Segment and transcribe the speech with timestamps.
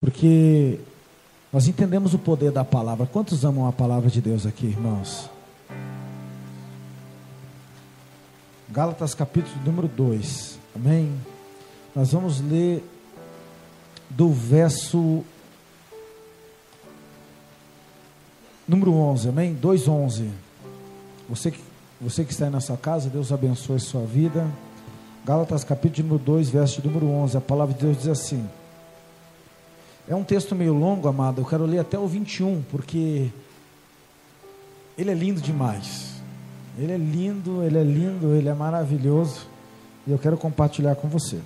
[0.00, 0.78] Porque
[1.52, 3.06] nós entendemos o poder da palavra.
[3.06, 5.30] Quantos amam a palavra de Deus aqui, irmãos?
[8.68, 10.58] Gálatas capítulo número 2.
[10.74, 11.12] Amém?
[11.94, 12.84] Nós vamos ler
[14.10, 15.24] do verso
[18.68, 19.28] número 11.
[19.28, 19.54] Amém?
[19.54, 20.30] 2:11.
[21.28, 21.60] Você que
[21.98, 24.46] você que está aí na sua casa, Deus abençoe a sua vida.
[25.24, 27.38] Gálatas capítulo número 2, verso número 11.
[27.38, 28.46] A palavra de Deus diz assim:
[30.08, 31.40] É um texto meio longo, amado.
[31.40, 33.28] Eu quero ler até o 21, porque
[34.96, 36.14] ele é lindo demais.
[36.78, 39.48] Ele é lindo, ele é lindo, ele é maravilhoso.
[40.06, 41.38] E eu quero compartilhar com você.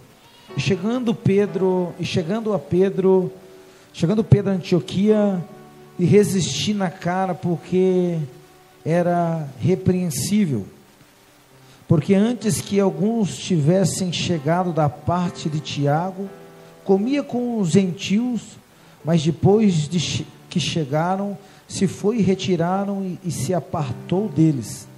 [0.57, 3.33] E chegando Pedro, e chegando a Pedro,
[3.93, 5.43] chegando Pedro a Antioquia,
[5.99, 8.19] e resisti na cara porque
[8.85, 10.67] era repreensível.
[11.89, 16.29] Porque antes que alguns tivessem chegado da parte de Tiago,
[16.91, 18.59] comia com os gentios,
[19.05, 24.89] mas depois de que chegaram, se foi e retiraram e, e se apartou deles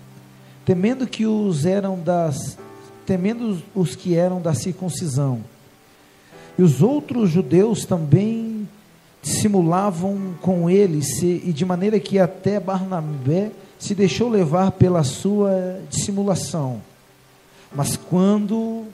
[0.65, 2.57] temendo que os eram das
[3.05, 5.45] temendo os que eram da circuncisão.
[6.59, 8.67] E os outros judeus também
[9.23, 16.81] simulavam com eles, e de maneira que até Barnabé se deixou levar pela sua dissimulação.
[17.71, 18.87] Mas quando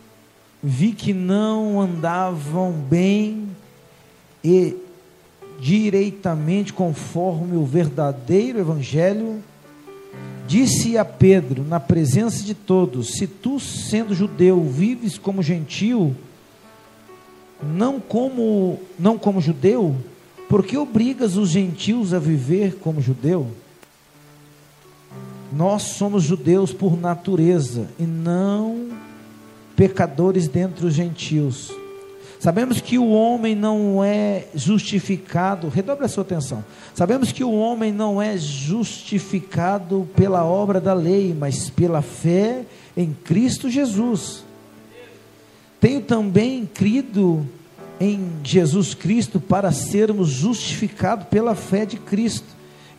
[0.62, 3.48] vi que não andavam bem
[4.42, 4.76] e
[5.60, 9.42] direitamente conforme o verdadeiro evangelho,
[10.48, 16.16] Disse a Pedro, na presença de todos: Se tu, sendo judeu, vives como gentil,
[17.62, 19.94] não como não como judeu,
[20.48, 23.48] por que obrigas os gentios a viver como judeu?
[25.52, 28.88] Nós somos judeus por natureza e não
[29.78, 31.72] pecadores dentre os gentios.
[32.40, 36.64] Sabemos que o homem não é justificado, redobre a sua atenção.
[36.96, 42.62] Sabemos que o homem não é justificado pela obra da lei, mas pela fé
[42.96, 44.44] em Cristo Jesus.
[45.80, 47.46] Tenho também crido
[48.00, 52.48] em Jesus Cristo para sermos justificados pela fé de Cristo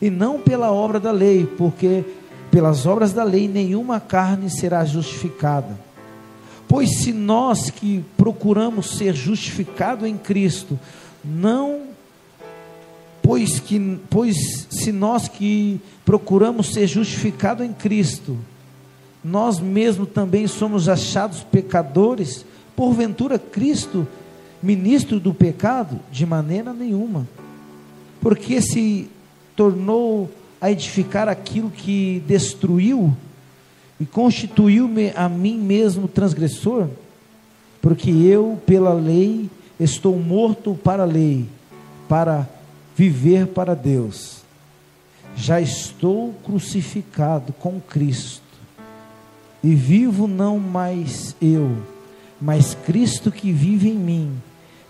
[0.00, 2.04] e não pela obra da lei, porque
[2.50, 5.89] pelas obras da lei nenhuma carne será justificada.
[6.70, 10.78] Pois se nós que procuramos ser justificados em Cristo,
[11.24, 11.80] não
[13.20, 18.38] pois que pois se nós que procuramos ser justificados em Cristo,
[19.24, 24.06] nós mesmos também somos achados pecadores, porventura Cristo
[24.62, 27.26] ministro do pecado de maneira nenhuma.
[28.20, 29.10] Porque se
[29.56, 30.30] tornou
[30.60, 33.12] a edificar aquilo que destruiu,
[34.00, 36.88] e constituiu-me a mim mesmo transgressor,
[37.82, 41.46] porque eu, pela lei, estou morto para a lei,
[42.08, 42.48] para
[42.96, 44.40] viver para Deus.
[45.36, 48.42] Já estou crucificado com Cristo,
[49.62, 51.76] e vivo não mais eu,
[52.40, 54.32] mas Cristo que vive em mim.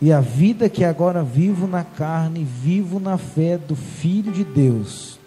[0.01, 5.20] E a vida que agora vivo na carne, vivo na fé do Filho de Deus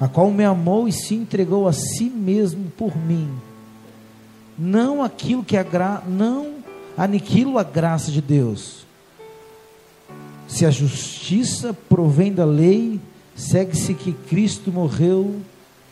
[0.00, 3.30] a qual me amou e se entregou a si mesmo por mim.
[4.56, 6.02] Não aquilo que a gra...
[6.06, 6.54] não
[6.96, 8.86] aniquilo a graça de Deus.
[10.48, 13.00] Se a justiça provém da lei,
[13.36, 15.36] segue-se que Cristo morreu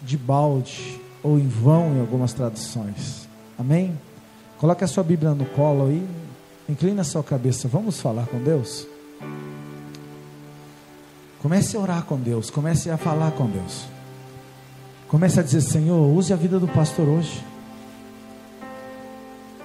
[0.02, 3.28] de balde ou em vão em algumas traduções.
[3.58, 3.96] Amém?
[4.58, 6.06] Coloque a sua Bíblia no colo aí.
[6.68, 7.68] Inclina a sua cabeça.
[7.68, 8.86] Vamos falar com Deus.
[11.40, 12.50] Comece a orar com Deus.
[12.50, 13.95] Comece a falar com Deus.
[15.08, 17.44] Comece a dizer: Senhor, use a vida do pastor hoje.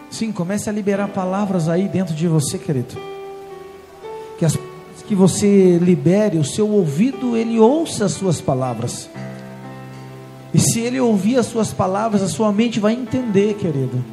[0.09, 2.95] Sim, comece a liberar palavras aí dentro de você, querido.
[4.37, 4.57] Que, as,
[5.07, 9.09] que você libere o seu ouvido, ele ouça as suas palavras.
[10.53, 14.03] E se ele ouvir as suas palavras, a sua mente vai entender, querido,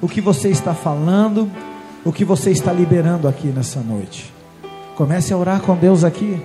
[0.00, 1.50] o que você está falando,
[2.04, 4.32] o que você está liberando aqui nessa noite.
[4.94, 6.40] Comece a orar com Deus aqui.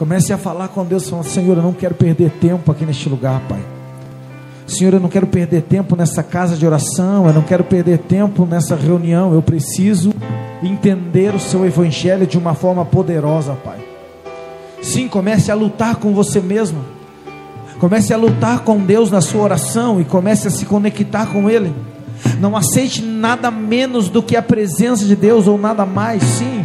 [0.00, 3.38] Comece a falar com Deus, falando, Senhor, eu não quero perder tempo aqui neste lugar,
[3.46, 3.60] Pai.
[4.66, 8.46] Senhor, eu não quero perder tempo nessa casa de oração, eu não quero perder tempo
[8.46, 10.14] nessa reunião, eu preciso
[10.62, 13.76] entender o seu evangelho de uma forma poderosa, Pai.
[14.80, 16.78] Sim, comece a lutar com você mesmo.
[17.78, 21.74] Comece a lutar com Deus na sua oração e comece a se conectar com Ele.
[22.40, 26.22] Não aceite nada menos do que a presença de Deus ou nada mais.
[26.22, 26.64] Sim,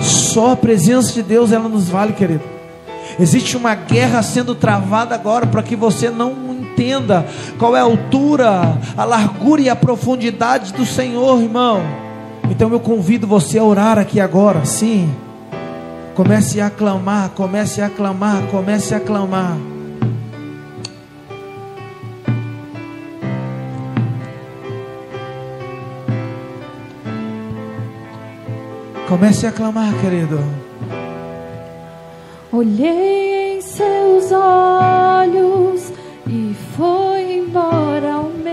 [0.00, 2.61] só a presença de Deus ela nos vale, querido.
[3.18, 7.26] Existe uma guerra sendo travada agora para que você não entenda
[7.58, 11.82] qual é a altura, a largura e a profundidade do Senhor, irmão.
[12.50, 15.12] Então eu convido você a orar aqui agora, sim.
[16.14, 19.56] Comece a aclamar, comece a aclamar, comece a aclamar.
[29.08, 30.61] Comece a clamar, querido.
[32.54, 35.90] Olhei em seus olhos
[36.26, 38.52] e foi embora o medo.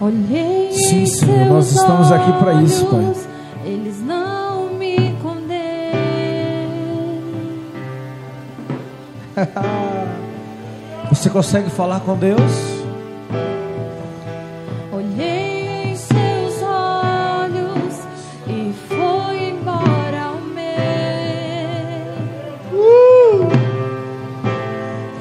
[0.00, 3.12] Olhei Sim, em Senhor, seus nós estamos aqui para isso, Pai.
[3.66, 5.54] Eles não me condenam.
[11.12, 12.73] Você consegue falar com Deus?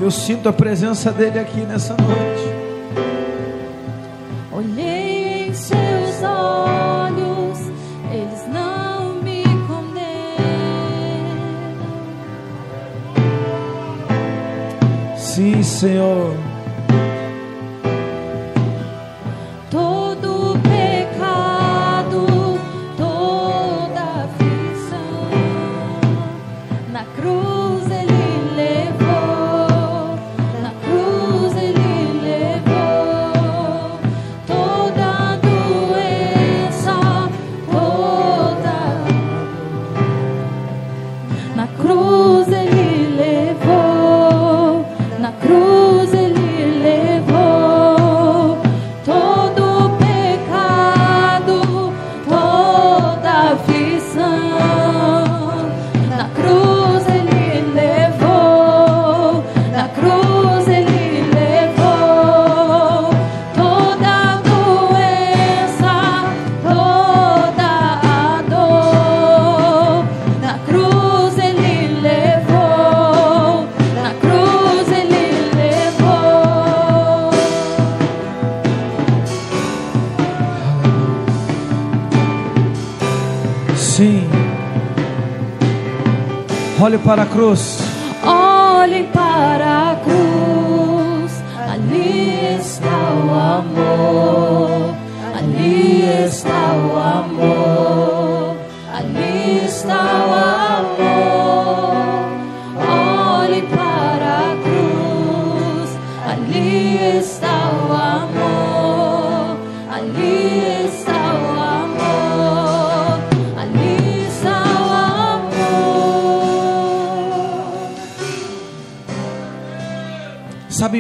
[0.03, 2.43] Eu sinto a presença dele aqui nessa noite.
[4.51, 7.57] Olhei em seus olhos,
[8.11, 9.95] eles não me condenam.
[15.15, 16.35] Sim, Senhor.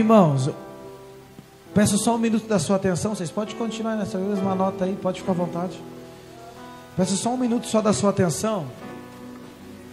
[0.03, 0.49] Irmãos,
[1.73, 3.15] peço só um minuto da sua atenção.
[3.15, 5.81] Vocês podem continuar nessa mesma nota aí, pode ficar à vontade.
[6.97, 8.67] Peço só um minuto só da sua atenção.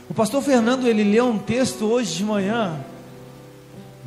[0.08, 2.76] O pastor Fernando, ele leu um texto hoje de manhã.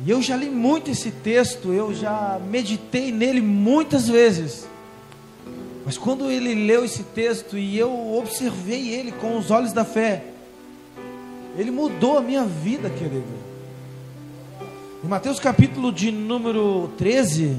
[0.04, 4.68] E eu já li muito esse texto, eu já meditei nele muitas vezes.
[5.86, 10.24] Mas quando ele leu esse texto e eu observei ele com os olhos da fé,
[11.56, 13.43] ele mudou a minha vida, querido.
[15.04, 17.58] Em Mateus capítulo de número 13,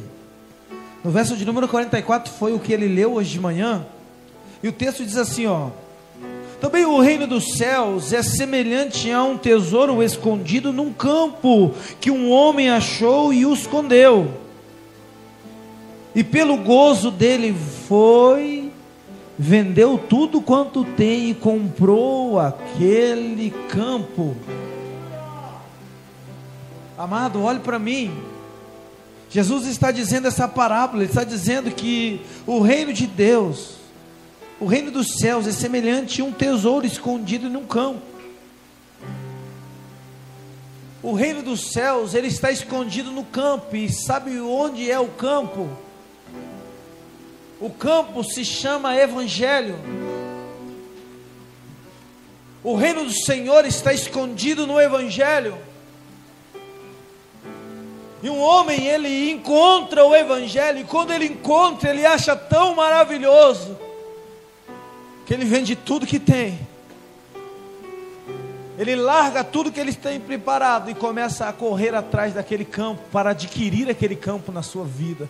[1.04, 3.86] no verso de número 44, foi o que ele leu hoje de manhã.
[4.64, 5.68] E o texto diz assim, ó:
[6.60, 11.72] Também o reino dos céus é semelhante a um tesouro escondido num campo
[12.02, 14.28] que um homem achou e o escondeu.
[16.16, 17.56] E pelo gozo dele
[17.88, 18.72] foi
[19.38, 24.36] vendeu tudo quanto tem e comprou aquele campo.
[26.98, 28.24] Amado, olhe para mim.
[29.30, 33.76] Jesus está dizendo essa parábola, ele está dizendo que o reino de Deus,
[34.62, 38.02] o reino dos céus é semelhante a um tesouro escondido num campo.
[41.04, 45.70] O reino dos céus, ele está escondido no campo, e sabe onde é o campo?
[47.60, 49.78] O campo se chama Evangelho.
[52.64, 55.58] O reino do Senhor está escondido no Evangelho.
[58.26, 63.78] E um homem, ele encontra o Evangelho, e quando ele encontra, ele acha tão maravilhoso,
[65.28, 66.58] que ele vende tudo que tem.
[68.80, 73.30] Ele larga tudo que ele tem preparado e começa a correr atrás daquele campo, para
[73.30, 75.30] adquirir aquele campo na sua vida.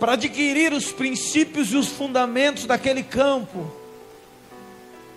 [0.00, 3.70] Para adquirir os princípios e os fundamentos daquele campo.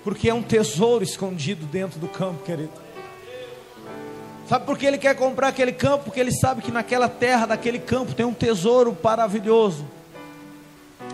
[0.03, 2.90] Porque é um tesouro escondido dentro do campo, querido.
[4.51, 6.03] Sabe por que ele quer comprar aquele campo?
[6.03, 9.87] Porque ele sabe que naquela terra, daquele campo, tem um tesouro maravilhoso.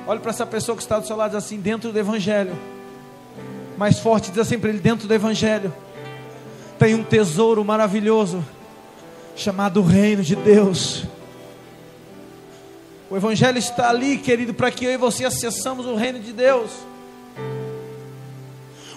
[0.08, 2.58] Olhe para essa pessoa que está do seu lado diz assim, dentro do Evangelho.
[3.78, 5.72] Mais forte, diz assim para ele, dentro do Evangelho.
[6.80, 8.44] Tem um tesouro maravilhoso,
[9.36, 11.04] chamado Reino de Deus.
[13.08, 16.72] O Evangelho está ali, querido, para que eu e você acessamos o reino de Deus.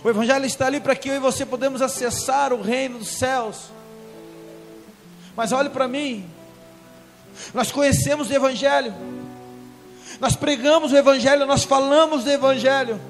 [0.03, 3.79] O Evangelho está ali para que eu e você podemos acessar o reino dos céus.
[5.37, 6.29] Mas olhe para mim,
[7.55, 8.95] nós conhecemos o Evangelho,
[10.21, 13.01] nós pregamos o Evangelho, nós falamos do Evangelho.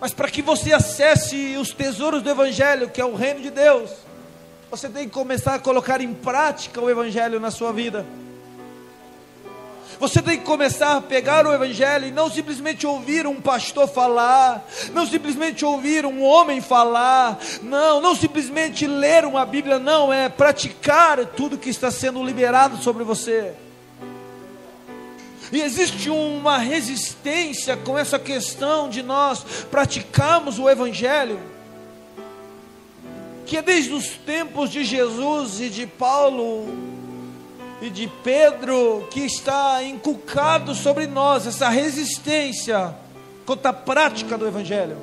[0.00, 3.90] Mas para que você acesse os tesouros do Evangelho, que é o reino de Deus,
[4.70, 8.04] você tem que começar a colocar em prática o Evangelho na sua vida.
[9.98, 14.66] Você tem que começar a pegar o Evangelho e não simplesmente ouvir um pastor falar,
[14.92, 21.24] não simplesmente ouvir um homem falar, não, não simplesmente ler uma Bíblia, não, é praticar
[21.26, 23.54] tudo que está sendo liberado sobre você.
[25.52, 31.38] E existe uma resistência com essa questão de nós praticarmos o Evangelho,
[33.46, 37.03] que é desde os tempos de Jesus e de Paulo,
[37.80, 42.94] e de Pedro que está inculcado sobre nós essa resistência
[43.44, 44.96] contra a prática do Evangelho.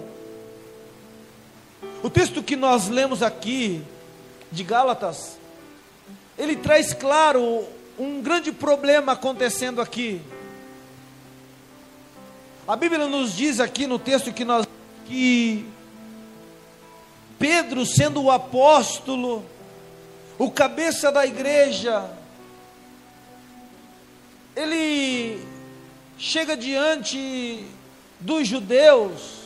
[2.03, 3.83] O texto que nós lemos aqui,
[4.51, 5.37] de Gálatas,
[6.37, 7.65] ele traz claro
[7.97, 10.21] um grande problema acontecendo aqui.
[12.67, 14.65] A Bíblia nos diz aqui no texto que nós
[15.05, 15.65] que
[17.37, 19.43] Pedro, sendo o apóstolo,
[20.37, 22.09] o cabeça da igreja,
[24.61, 25.43] ele
[26.17, 27.65] chega diante
[28.19, 29.41] dos judeus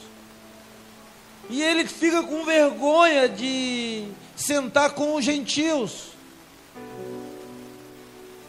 [1.50, 6.10] e ele fica com vergonha de sentar com os gentios.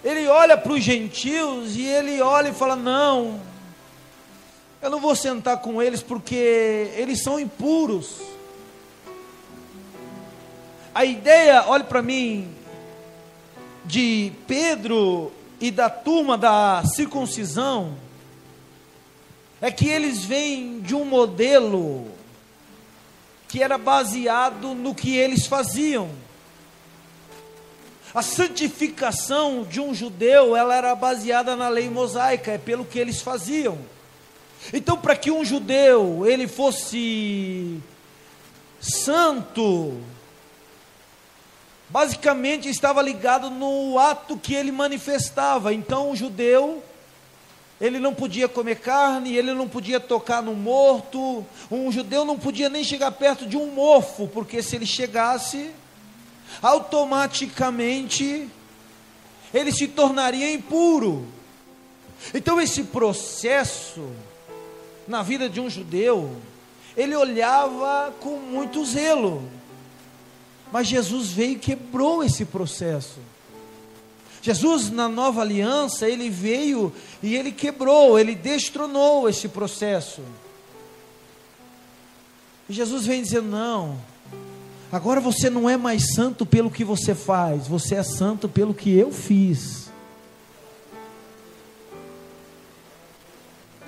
[0.02, 3.40] Ele olha para os gentios e ele olha e fala: Não,
[4.82, 8.20] eu não vou sentar com eles porque eles são impuros.
[10.94, 12.48] A ideia, olhe para mim,
[13.84, 17.96] de Pedro e da turma da circuncisão
[19.60, 22.10] é que eles vêm de um modelo
[23.48, 26.10] que era baseado no que eles faziam.
[28.14, 33.20] A santificação de um judeu, ela era baseada na lei mosaica, é pelo que eles
[33.20, 33.78] faziam.
[34.72, 37.80] Então, para que um judeu ele fosse
[38.80, 40.00] santo,
[41.96, 45.72] basicamente estava ligado no ato que ele manifestava.
[45.72, 46.84] Então o judeu,
[47.80, 52.68] ele não podia comer carne, ele não podia tocar no morto, um judeu não podia
[52.68, 55.70] nem chegar perto de um mofo, porque se ele chegasse,
[56.60, 58.46] automaticamente
[59.54, 61.26] ele se tornaria impuro.
[62.34, 64.06] Então esse processo
[65.08, 66.36] na vida de um judeu,
[66.94, 69.55] ele olhava com muito zelo.
[70.72, 73.18] Mas Jesus veio e quebrou esse processo.
[74.42, 76.92] Jesus, na nova aliança, ele veio
[77.22, 80.22] e ele quebrou, ele destronou esse processo.
[82.68, 83.98] E Jesus vem dizendo: não,
[84.92, 88.96] agora você não é mais santo pelo que você faz, você é santo pelo que
[88.96, 89.90] eu fiz.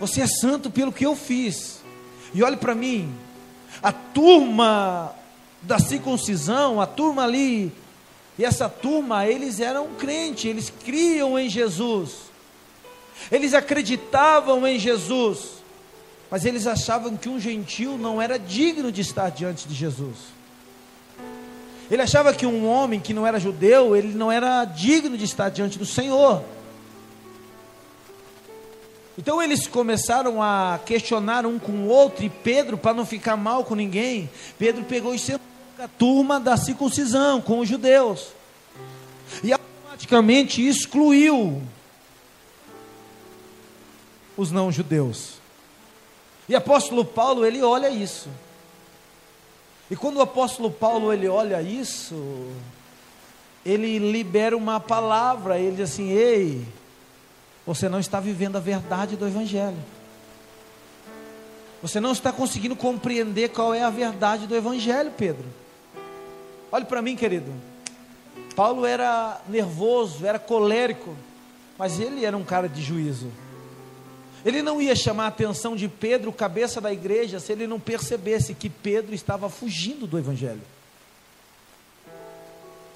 [0.01, 1.81] Você é santo pelo que eu fiz.
[2.35, 3.13] E olhe para mim,
[3.83, 5.15] a turma
[5.63, 7.73] da circuncisão, a turma ali,
[8.39, 12.13] e essa turma, eles eram crentes, eles criam em Jesus,
[13.33, 15.59] eles acreditavam em Jesus,
[16.31, 20.17] mas eles achavam que um gentil não era digno de estar diante de Jesus.
[21.91, 25.49] Ele achava que um homem que não era judeu, ele não era digno de estar
[25.49, 26.45] diante do Senhor.
[29.19, 33.65] Então eles começaram a questionar um com o outro, e Pedro, para não ficar mal
[33.65, 35.45] com ninguém, Pedro pegou e sentou
[35.77, 38.29] a turma da circuncisão com os judeus.
[39.43, 41.61] E automaticamente excluiu
[44.37, 45.35] os não judeus.
[46.49, 48.29] E apóstolo Paulo, ele olha isso.
[49.91, 52.47] E quando o apóstolo Paulo ele olha isso,
[53.67, 56.65] ele libera uma palavra, ele diz assim: "Ei,
[57.69, 59.77] você não está vivendo a verdade do evangelho.
[61.83, 65.45] Você não está conseguindo compreender qual é a verdade do evangelho, Pedro.
[66.73, 67.53] Olhe para mim, querido.
[68.57, 71.15] Paulo era nervoso, era colérico,
[71.77, 73.31] mas ele era um cara de juízo.
[74.47, 78.55] Ele não ia chamar a atenção de Pedro, cabeça da igreja, se ele não percebesse
[78.55, 80.63] que Pedro estava fugindo do Evangelho.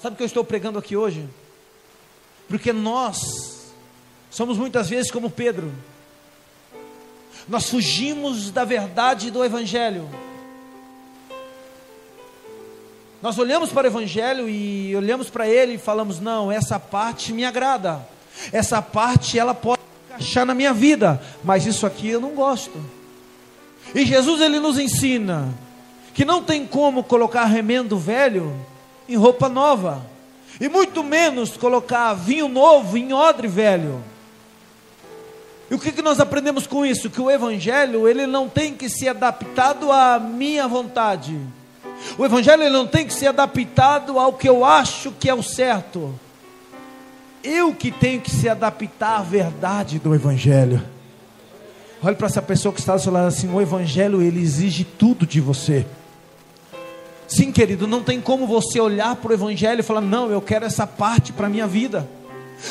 [0.01, 1.29] Sabe o que eu estou pregando aqui hoje?
[2.47, 3.52] Porque nós
[4.33, 5.71] somos muitas vezes como Pedro.
[7.47, 10.09] Nós fugimos da verdade do Evangelho.
[13.21, 17.45] Nós olhamos para o Evangelho e olhamos para ele e falamos: não, essa parte me
[17.45, 18.05] agrada,
[18.51, 22.83] essa parte ela pode encaixar na minha vida, mas isso aqui eu não gosto.
[23.93, 25.53] E Jesus ele nos ensina
[26.13, 28.53] que não tem como colocar remendo velho
[29.07, 30.03] em roupa nova,
[30.59, 34.03] e muito menos colocar vinho novo em odre velho.
[35.73, 37.09] E o que, que nós aprendemos com isso?
[37.09, 41.35] Que o Evangelho ele não tem que ser adaptado à minha vontade.
[42.15, 45.41] O Evangelho ele não tem que ser adaptado ao que eu acho que é o
[45.41, 46.13] certo.
[47.43, 50.79] Eu que tenho que se adaptar à verdade do Evangelho.
[52.03, 55.25] Olhe para essa pessoa que está do seu lado assim: o Evangelho ele exige tudo
[55.25, 55.87] de você.
[57.27, 60.65] Sim, querido, não tem como você olhar para o Evangelho e falar: não, eu quero
[60.65, 62.07] essa parte para a minha vida.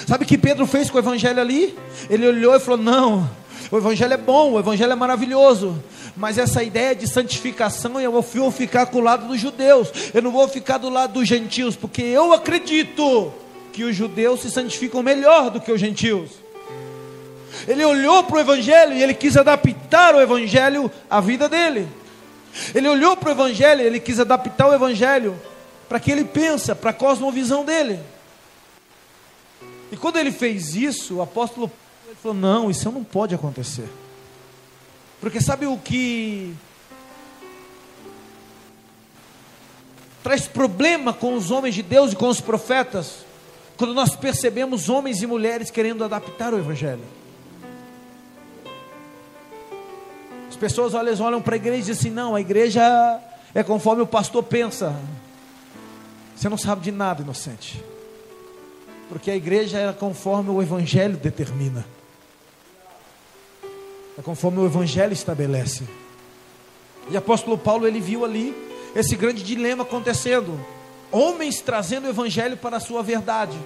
[0.07, 1.77] Sabe o que Pedro fez com o Evangelho ali?
[2.09, 3.31] Ele olhou e falou: não,
[3.71, 5.83] o Evangelho é bom, o Evangelho é maravilhoso,
[6.17, 10.33] mas essa ideia de santificação eu vou ficar com o lado dos judeus, eu não
[10.33, 13.33] vou ficar do lado dos gentios, porque eu acredito
[13.73, 16.31] que os judeus se santificam melhor do que os gentios.
[17.69, 21.87] Ele olhou para o Evangelho e ele quis adaptar o Evangelho à vida dele.
[22.75, 25.35] Ele olhou para o Evangelho e ele quis adaptar o Evangelho
[25.89, 27.99] para que ele pensa, para a cosmovisão dele.
[29.93, 33.89] E quando ele fez isso, o apóstolo Paulo falou: Não, isso não pode acontecer.
[35.21, 36.53] Porque sabe o que
[40.25, 43.25] traz problema com os homens de Deus e com os profetas?
[43.77, 47.23] Quando nós percebemos homens e mulheres querendo adaptar o Evangelho.
[50.63, 53.21] pessoas olham, olham para a igreja e dizem assim: não, a igreja
[53.53, 54.95] é conforme o pastor pensa.
[56.37, 57.83] Você não sabe de nada, inocente.
[59.13, 61.85] Porque a igreja é conforme o evangelho determina.
[64.19, 65.85] É conforme o evangelho estabelece.
[67.11, 68.57] E apóstolo Paulo ele viu ali
[68.97, 70.59] esse grande dilema acontecendo.
[71.11, 73.59] Homens trazendo o evangelho para a sua verdade.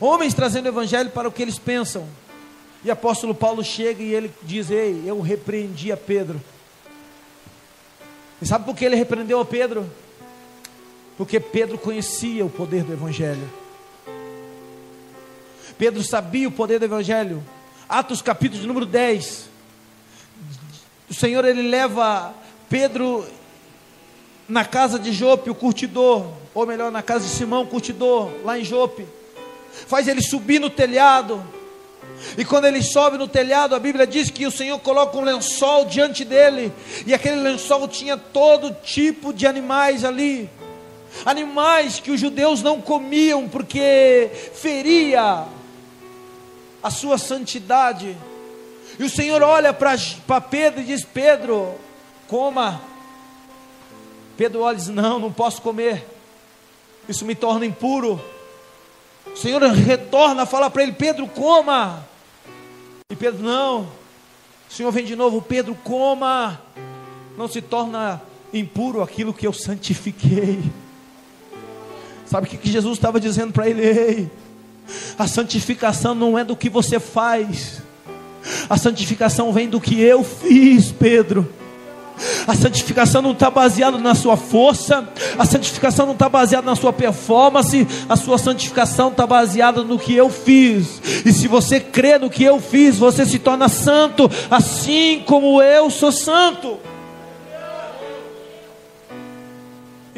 [0.00, 2.08] Homens trazendo o evangelho para o que eles pensam.
[2.82, 6.40] E apóstolo Paulo chega e ele diz: Ei, eu repreendi a Pedro.
[8.40, 9.86] E sabe por que ele repreendeu a Pedro?
[11.18, 13.65] Porque Pedro conhecia o poder do Evangelho.
[15.78, 17.42] Pedro sabia o poder do Evangelho.
[17.88, 19.48] Atos capítulo de número 10.
[21.10, 22.34] O Senhor ele leva
[22.68, 23.24] Pedro
[24.48, 28.58] na casa de Jope, o curtidor, ou melhor, na casa de Simão, o curtidor, lá
[28.58, 29.06] em Jope.
[29.86, 31.44] Faz ele subir no telhado
[32.36, 35.84] e quando ele sobe no telhado, a Bíblia diz que o Senhor coloca um lençol
[35.84, 36.72] diante dele,
[37.06, 40.48] e aquele lençol tinha todo tipo de animais ali.
[41.24, 45.44] Animais que os judeus não comiam porque feria
[46.86, 48.16] a sua santidade.
[48.98, 51.74] E o Senhor olha para Pedro e diz: Pedro,
[52.28, 52.80] coma.
[54.36, 56.06] Pedro olha e diz: Não, não posso comer,
[57.08, 58.20] isso me torna impuro.
[59.26, 62.06] O Senhor retorna, fala para ele: Pedro, coma.
[63.10, 63.82] E Pedro, não.
[64.70, 66.60] O Senhor vem de novo: Pedro, coma.
[67.36, 68.22] Não se torna
[68.52, 70.62] impuro aquilo que eu santifiquei.
[72.24, 73.82] Sabe o que Jesus estava dizendo para ele?
[73.82, 74.30] Ei,
[75.18, 77.82] a santificação não é do que você faz,
[78.68, 81.48] a santificação vem do que eu fiz, Pedro.
[82.46, 85.06] A santificação não está baseada na sua força,
[85.38, 90.14] a santificação não está baseada na sua performance, a sua santificação está baseada no que
[90.14, 91.00] eu fiz.
[91.26, 95.90] E se você crê no que eu fiz, você se torna santo, assim como eu
[95.90, 96.78] sou santo.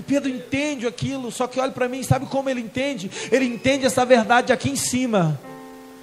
[0.08, 3.10] Pedro entende aquilo, só que olha para mim, sabe como ele entende?
[3.30, 5.38] Ele entende essa verdade aqui em cima,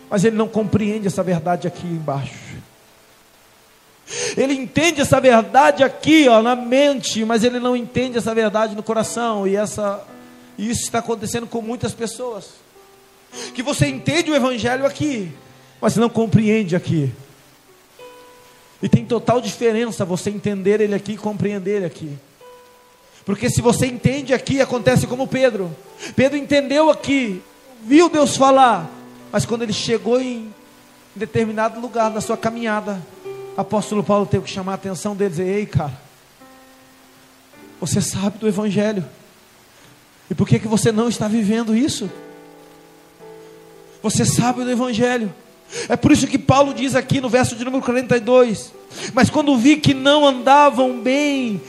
[0.07, 2.55] mas ele não compreende essa verdade aqui embaixo.
[4.37, 8.83] Ele entende essa verdade aqui, ó, na mente, mas ele não entende essa verdade no
[8.83, 9.47] coração.
[9.47, 10.05] E essa,
[10.55, 12.51] isso está acontecendo com muitas pessoas.
[13.55, 15.31] Que você entende o evangelho aqui,
[15.81, 17.11] mas não compreende aqui.
[18.83, 22.15] E tem total diferença você entender ele aqui e compreender ele aqui.
[23.25, 25.75] Porque se você entende aqui, acontece como Pedro.
[26.15, 27.41] Pedro entendeu aqui,
[27.83, 28.89] viu Deus falar,
[29.31, 30.53] mas quando ele chegou em
[31.15, 33.01] determinado lugar da sua caminhada,
[33.57, 35.99] apóstolo Paulo teve que chamar a atenção deles e dizer: Ei, cara,
[37.79, 39.03] você sabe do Evangelho,
[40.29, 42.09] e por que, que você não está vivendo isso?
[44.03, 45.33] Você sabe do Evangelho,
[45.89, 48.71] é por isso que Paulo diz aqui no verso de número 42:
[49.13, 51.61] Mas quando vi que não andavam bem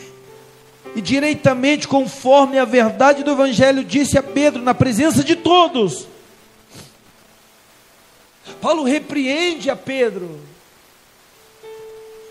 [0.97, 6.09] e direitamente conforme a verdade do Evangelho, disse a Pedro, na presença de todos.
[8.63, 10.41] Paulo repreende a Pedro,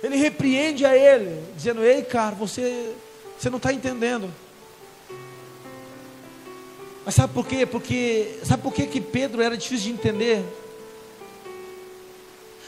[0.01, 2.91] ele repreende a ele, dizendo: Ei, cara, você,
[3.37, 4.33] você não está entendendo.
[7.05, 7.67] Mas sabe por quê?
[7.67, 10.43] Porque sabe por quê que Pedro era difícil de entender?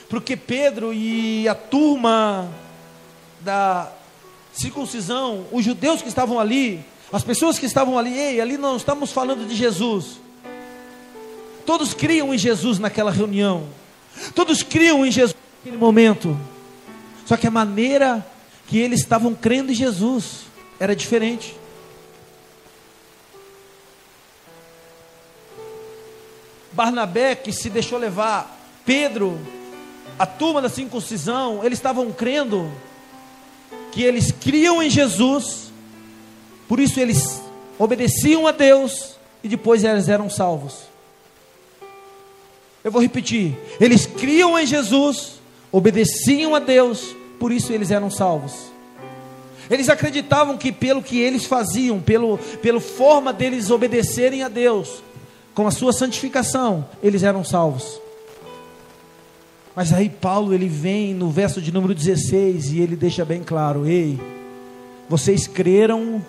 [0.07, 2.53] Porque Pedro e a turma
[3.41, 3.91] da
[4.57, 9.11] circuncisão, os judeus que estavam ali, as pessoas que estavam ali, ei, ali não estamos
[9.11, 10.19] falando de Jesus.
[11.65, 13.67] Todos criam em Jesus naquela reunião.
[14.33, 16.37] Todos criam em Jesus naquele momento.
[17.25, 18.25] Só que a maneira
[18.67, 20.43] que eles estavam crendo em Jesus
[20.79, 21.55] era diferente.
[26.71, 29.39] Barnabé que se deixou levar, Pedro,
[30.17, 32.71] a turma da circuncisão, eles estavam crendo
[33.91, 35.71] que eles criam em Jesus,
[36.67, 37.41] por isso eles
[37.79, 40.87] obedeciam a Deus e depois eles eram salvos.
[42.83, 45.39] Eu vou repetir: eles criam em Jesus,
[45.71, 48.53] obedeciam a Deus, por isso eles eram salvos.
[49.69, 55.03] Eles acreditavam que pelo que eles faziam, pelo, pela forma deles obedecerem a Deus,
[55.53, 57.99] com a sua santificação, eles eram salvos.
[59.77, 63.85] Mas aí Paulo ele vem no verso de número 16 e ele deixa bem claro:
[63.85, 64.19] ei,
[65.07, 66.19] vocês creram,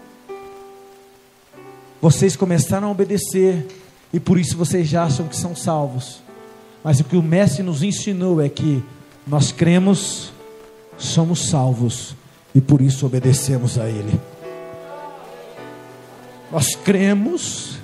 [1.99, 3.67] vocês começaram a obedecer
[4.13, 6.21] e por isso vocês já acham que são salvos.
[6.85, 8.85] Mas o que o mestre nos ensinou é que
[9.27, 10.31] nós cremos,
[10.99, 12.15] somos salvos
[12.55, 14.21] e por isso obedecemos a ele.
[16.53, 17.79] Nós cremos,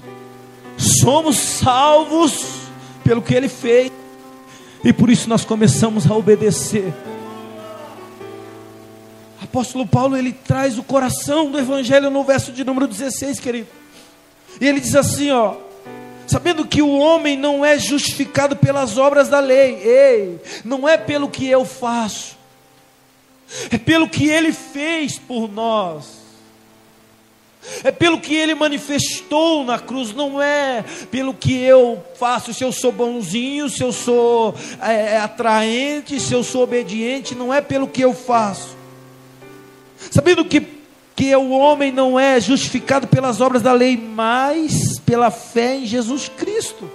[0.77, 2.69] somos salvos
[3.03, 4.04] pelo que ele fez
[4.85, 6.93] e por isso nós começamos a obedecer.
[9.43, 13.69] Apóstolo Paulo, ele traz o coração do evangelho no verso de número 16, querido.
[14.61, 15.57] E ele diz assim, ó:
[16.27, 21.29] Sabendo que o homem não é justificado pelas obras da lei, ei, não é pelo
[21.29, 22.37] que eu faço,
[23.71, 26.24] é pelo que ele fez por nós
[27.83, 32.73] é pelo que ele manifestou na cruz, não é pelo que eu faço, se eu
[32.73, 37.89] sou bonzinho, se eu sou é, é, atraente, se eu sou obediente, não é pelo
[37.89, 38.77] que eu faço.
[40.11, 40.63] Sabendo que,
[41.17, 46.29] que o homem não é justificado pelas obras da lei, mas pela fé em Jesus
[46.29, 46.91] Cristo.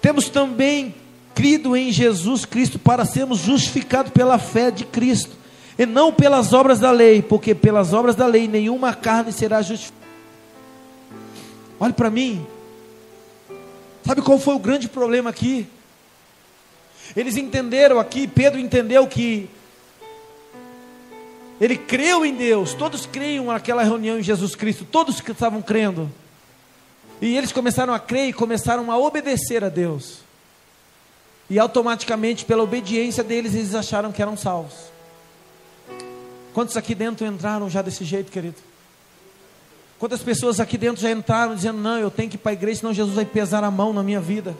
[0.00, 0.94] Temos também
[1.34, 5.41] crido em Jesus Cristo para sermos justificados pela fé de Cristo
[5.78, 10.02] e não pelas obras da lei, porque pelas obras da lei nenhuma carne será justificada.
[11.80, 12.46] Olhe para mim.
[14.04, 15.66] Sabe qual foi o grande problema aqui?
[17.16, 19.48] Eles entenderam aqui, Pedro entendeu que
[21.60, 26.10] ele creu em Deus, todos creiam naquela reunião em Jesus Cristo, todos que estavam crendo.
[27.20, 30.18] E eles começaram a crer e começaram a obedecer a Deus.
[31.48, 34.91] E automaticamente, pela obediência deles, eles acharam que eram salvos.
[36.52, 38.56] Quantos aqui dentro entraram já desse jeito, querido?
[39.98, 42.80] Quantas pessoas aqui dentro já entraram dizendo: Não, eu tenho que ir para a igreja,
[42.80, 44.56] senão Jesus vai pesar a mão na minha vida?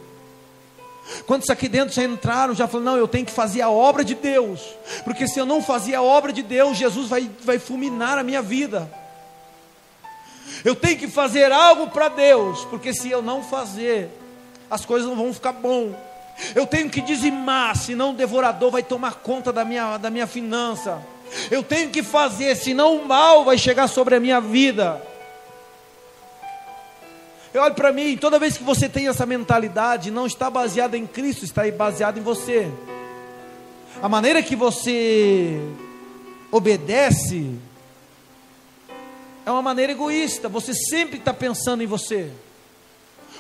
[1.27, 4.15] Quantos aqui dentro já entraram, já falaram: Não, eu tenho que fazer a obra de
[4.15, 4.61] Deus,
[5.05, 8.41] porque se eu não fazer a obra de Deus, Jesus vai, vai fulminar a minha
[8.41, 8.91] vida.
[10.65, 14.11] Eu tenho que fazer algo para Deus, porque se eu não fazer,
[14.71, 15.95] as coisas não vão ficar bom.
[16.55, 21.03] Eu tenho que dizimar, senão o devorador vai tomar conta da minha, da minha finança.
[21.51, 25.03] Eu tenho que fazer, senão o mal vai chegar sobre a minha vida.
[27.55, 31.07] Eu olho para mim, toda vez que você tem essa mentalidade, não está baseada em
[31.07, 32.71] Cristo, está baseada em você.
[34.01, 35.61] A maneira que você
[36.51, 37.51] obedece
[39.45, 42.31] é uma maneira egoísta, você sempre está pensando em você.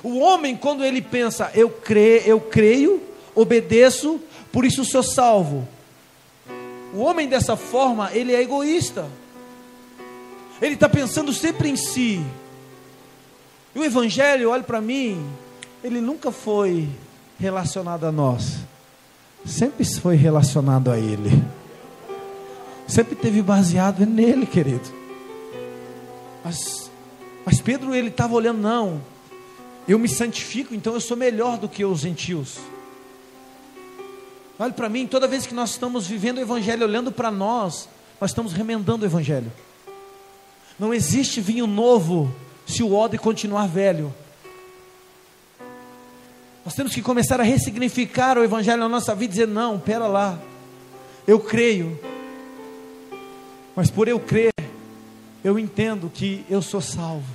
[0.02, 3.02] O homem, quando ele pensa, eu creio, eu creio,
[3.34, 5.66] obedeço, por isso sou salvo.
[6.92, 9.08] O homem dessa forma, ele é egoísta.
[10.60, 12.24] Ele está pensando sempre em si.
[13.74, 15.26] E o Evangelho, olhe para mim,
[15.82, 16.88] ele nunca foi
[17.38, 18.58] relacionado a nós.
[19.44, 21.42] Sempre foi relacionado a Ele.
[22.86, 24.88] Sempre teve baseado nele, querido.
[26.44, 26.90] Mas,
[27.44, 29.00] mas Pedro, ele estava olhando, não.
[29.88, 32.58] Eu me santifico, então eu sou melhor do que os gentios.
[34.62, 37.88] Olhe para mim, toda vez que nós estamos vivendo o Evangelho, olhando para nós,
[38.20, 39.50] nós estamos remendando o Evangelho.
[40.78, 42.32] Não existe vinho novo
[42.64, 44.14] se o odre continuar velho.
[46.64, 50.06] Nós temos que começar a ressignificar o Evangelho na nossa vida e dizer: não, pera
[50.06, 50.38] lá,
[51.26, 51.98] eu creio,
[53.74, 54.54] Mas por eu crer,
[55.42, 57.26] eu entendo que eu sou salvo.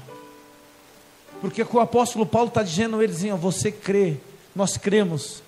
[1.41, 4.15] Porque o apóstolo Paulo está dizendo, ele dizendo, você crê,
[4.55, 5.43] nós cremos,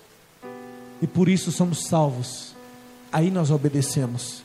[1.00, 2.54] e por isso somos salvos.
[3.12, 4.42] Aí nós obedecemos.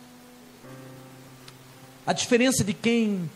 [2.05, 3.29] A diferença de quem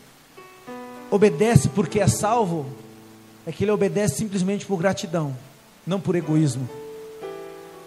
[1.10, 2.66] obedece porque é salvo
[3.46, 5.36] é que ele obedece simplesmente por gratidão,
[5.86, 6.68] não por egoísmo.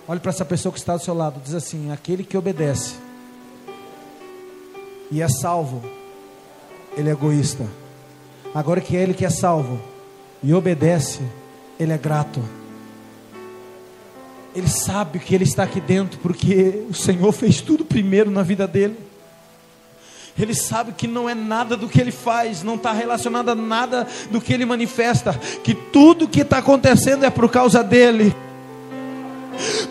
[0.07, 2.95] Olhe para essa pessoa que está do seu lado, diz assim: aquele que obedece
[5.09, 5.81] e é salvo,
[6.97, 7.65] ele é egoísta.
[8.53, 9.79] Agora que é ele que é salvo
[10.41, 11.21] e obedece,
[11.79, 12.43] ele é grato.
[14.55, 18.67] Ele sabe que ele está aqui dentro porque o Senhor fez tudo primeiro na vida
[18.67, 18.95] dele.
[20.37, 24.07] Ele sabe que não é nada do que ele faz, não está relacionado a nada
[24.31, 28.35] do que ele manifesta, que tudo que está acontecendo é por causa dele.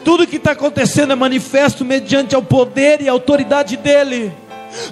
[0.05, 4.33] Tudo que está acontecendo é manifesto mediante o poder e a autoridade dele.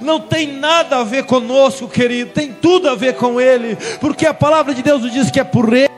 [0.00, 4.34] Não tem nada a ver conosco, querido, tem tudo a ver com ele, porque a
[4.34, 5.89] palavra de Deus nos diz que é por ele,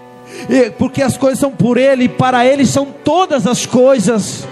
[0.79, 4.47] porque as coisas são por ele e para ele são todas as coisas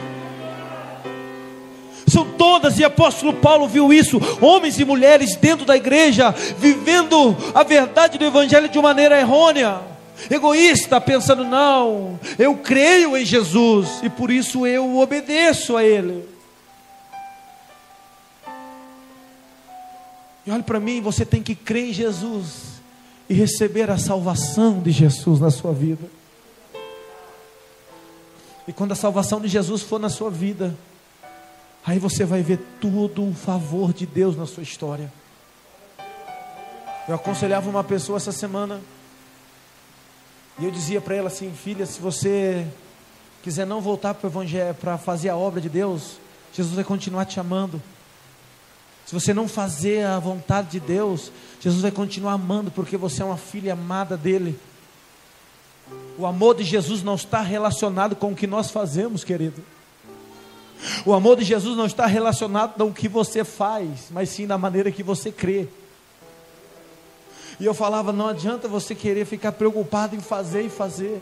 [2.11, 7.63] são todas, e apóstolo Paulo viu isso, homens e mulheres dentro da igreja, vivendo a
[7.63, 9.81] verdade do Evangelho de maneira errônea,
[10.29, 16.29] egoísta, pensando, não, eu creio em Jesus, e por isso eu obedeço a Ele.
[20.45, 22.70] E olhe para mim, você tem que crer em Jesus
[23.31, 26.07] e receber a salvação de Jesus na sua vida.
[28.69, 30.77] E quando a salvação de Jesus for na sua vida,
[31.85, 35.11] Aí você vai ver tudo o favor de Deus na sua história.
[37.09, 38.81] Eu aconselhava uma pessoa essa semana
[40.59, 42.67] e eu dizia para ela assim, filha, se você
[43.43, 46.19] quiser não voltar para o evangelho para fazer a obra de Deus,
[46.53, 47.83] Jesus vai continuar te amando.
[49.11, 53.25] Se você não fazer a vontade de Deus, Jesus vai continuar amando porque você é
[53.25, 54.57] uma filha amada dele.
[56.17, 59.65] O amor de Jesus não está relacionado com o que nós fazemos, querido.
[61.05, 64.57] O amor de Jesus não está relacionado com o que você faz, mas sim na
[64.57, 65.67] maneira que você crê.
[67.59, 71.21] E eu falava: não adianta você querer ficar preocupado em fazer e fazer.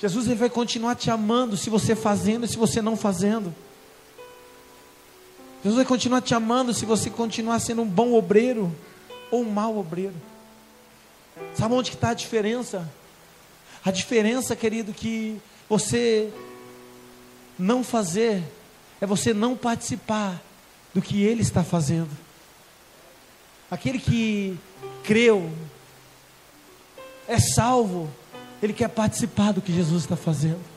[0.00, 3.54] Jesus ele vai continuar te amando se você fazendo e se você não fazendo.
[5.62, 8.74] Jesus vai continuar te amando se você continuar sendo um bom obreiro
[9.30, 10.14] ou um mau obreiro.
[11.54, 12.88] Sabe onde está a diferença?
[13.84, 16.32] A diferença, querido, que você
[17.58, 18.42] não fazer
[19.00, 20.40] é você não participar
[20.92, 22.10] do que ele está fazendo.
[23.70, 24.58] Aquele que
[25.02, 25.50] creu,
[27.26, 28.10] é salvo,
[28.62, 30.71] ele quer participar do que Jesus está fazendo.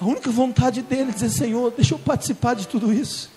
[0.00, 3.30] A única vontade dele é dizer: Senhor, deixa eu participar de tudo isso.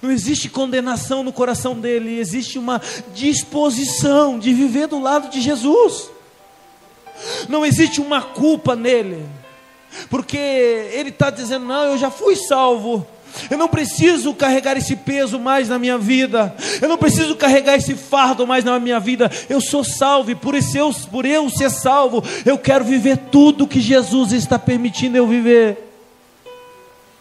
[0.00, 2.80] Não existe condenação no coração dele, existe uma
[3.14, 6.10] disposição de viver do lado de Jesus.
[7.48, 9.26] Não existe uma culpa nele
[10.10, 13.06] porque ele está dizendo: não, eu já fui salvo.
[13.50, 16.54] Eu não preciso carregar esse peso mais na minha vida.
[16.80, 19.30] Eu não preciso carregar esse fardo mais na minha vida.
[19.48, 23.66] Eu sou salvo e por isso eu, por eu ser salvo, eu quero viver tudo
[23.66, 25.78] que Jesus está permitindo eu viver.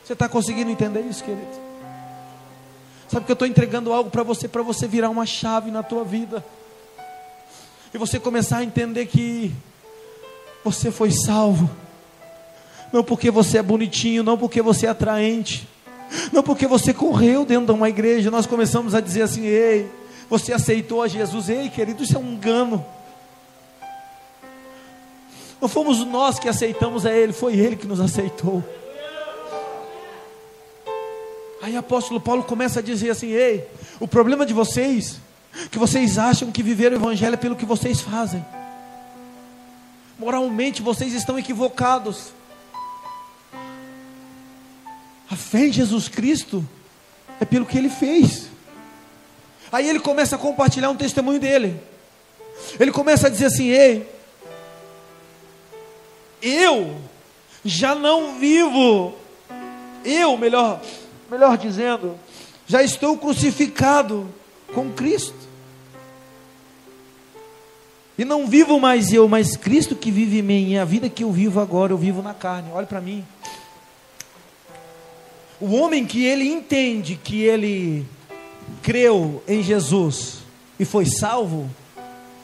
[0.03, 1.65] Você está conseguindo entender isso, querido?
[3.07, 6.03] Sabe que eu estou entregando algo para você, para você virar uma chave na tua
[6.03, 6.43] vida.
[7.93, 9.51] E você começar a entender que
[10.63, 11.69] você foi salvo
[12.95, 15.67] não porque você é bonitinho, não porque você é atraente,
[16.31, 18.31] não porque você correu dentro de uma igreja.
[18.31, 19.91] Nós começamos a dizer assim: ei,
[20.29, 22.85] você aceitou a Jesus, ei, querido, isso é um engano.
[25.59, 28.63] Não fomos nós que aceitamos a Ele, foi Ele que nos aceitou.
[31.61, 33.67] Aí o apóstolo Paulo começa a dizer assim: ei,
[33.99, 35.19] o problema de vocês,
[35.71, 38.45] que vocês acham que viver o Evangelho é pelo que vocês fazem.
[40.19, 42.33] Moralmente vocês estão equivocados.
[45.29, 46.67] A fé em Jesus Cristo
[47.39, 48.47] é pelo que ele fez.
[49.71, 51.79] Aí ele começa a compartilhar um testemunho dele.
[52.79, 54.09] Ele começa a dizer assim: Ei,
[56.41, 56.95] eu
[57.63, 59.15] já não vivo,
[60.03, 60.81] eu, melhor,
[61.29, 62.17] melhor dizendo,
[62.67, 64.29] já estou crucificado
[64.73, 65.45] com Cristo.
[68.17, 70.69] E não vivo mais eu, mas Cristo que vive em mim.
[70.69, 72.69] E a vida que eu vivo agora, eu vivo na carne.
[72.73, 73.25] Olha para mim.
[75.59, 78.05] O homem que ele entende que ele
[78.81, 80.39] creu em Jesus
[80.79, 81.69] e foi salvo,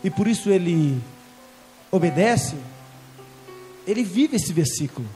[0.04, 1.02] e por isso ele
[1.92, 2.56] obedece,
[3.86, 5.08] ele vive esse versículo.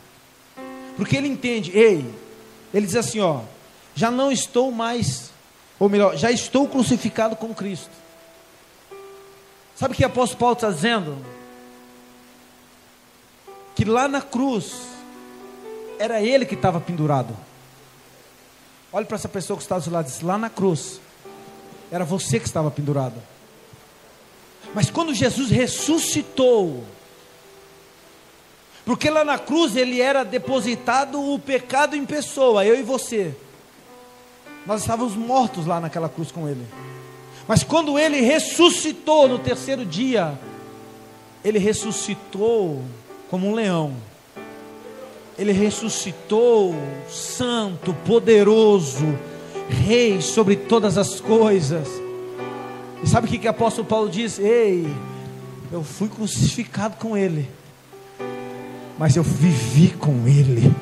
[0.98, 2.06] Porque ele entende, ei,
[2.74, 3.42] ele diz assim, ó,
[3.94, 5.32] já não estou mais,
[5.80, 7.92] ou melhor, já estou crucificado com Cristo.
[9.76, 11.18] Sabe o que o apóstolo Paulo está dizendo?
[13.76, 14.74] Que lá na cruz,
[16.00, 17.36] era ele que estava pendurado.
[18.96, 21.02] Olhe para essa pessoa que está do seu lado e diz: lá na cruz,
[21.92, 23.22] era você que estava pendurado.
[24.74, 26.82] Mas quando Jesus ressuscitou,
[28.86, 33.36] porque lá na cruz ele era depositado o pecado em pessoa, eu e você.
[34.66, 36.66] Nós estávamos mortos lá naquela cruz com ele.
[37.50, 40.40] Mas quando ele ressuscitou no terceiro dia,
[41.44, 42.82] ele ressuscitou
[43.30, 43.94] como um leão.
[45.38, 46.74] Ele ressuscitou
[47.10, 49.06] santo, poderoso,
[49.70, 51.88] rei sobre todas as coisas.
[53.04, 54.40] E sabe o que, que o apóstolo Paulo diz?
[54.40, 54.88] Ei,
[55.72, 57.48] eu fui crucificado com ele,
[58.98, 60.74] mas eu vivi com ele,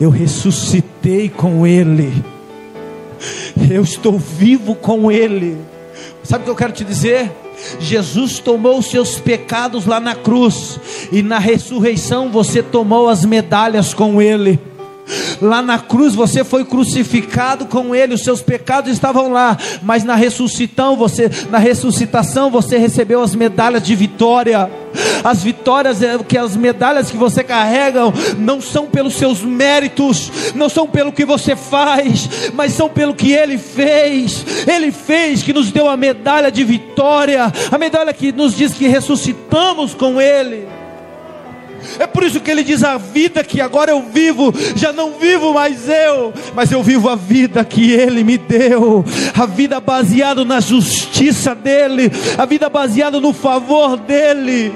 [0.00, 2.12] eu ressuscitei com ele,
[3.70, 5.58] eu estou vivo com ele.
[6.22, 7.30] Sabe o que eu quero te dizer?
[7.80, 10.78] Jesus tomou os seus pecados lá na cruz,
[11.10, 14.58] e na ressurreição você tomou as medalhas com ele.
[15.40, 20.14] Lá na cruz você foi crucificado com ele, os seus pecados estavam lá, mas na
[20.14, 24.70] ressuscitação você, na ressuscitação você recebeu as medalhas de vitória.
[25.24, 28.02] As vitórias é, que as medalhas que você carrega
[28.38, 33.32] não são pelos seus méritos, não são pelo que você faz, mas são pelo que
[33.32, 34.44] ele fez.
[34.66, 38.86] Ele fez que nos deu a medalha de vitória, a medalha que nos diz que
[38.86, 40.66] ressuscitamos com ele.
[41.98, 45.52] É por isso que ele diz: a vida que agora eu vivo, já não vivo
[45.52, 50.60] mais eu, mas eu vivo a vida que ele me deu, a vida baseada na
[50.60, 54.72] justiça dele, a vida baseada no favor dele.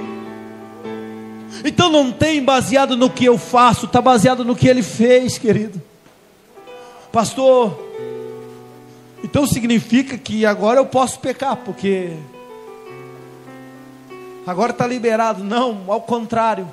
[1.64, 5.80] Então não tem baseado no que eu faço, está baseado no que ele fez, querido.
[7.10, 7.88] Pastor,
[9.24, 12.12] então significa que agora eu posso pecar, porque
[14.46, 15.42] agora está liberado.
[15.42, 16.68] Não, ao contrário.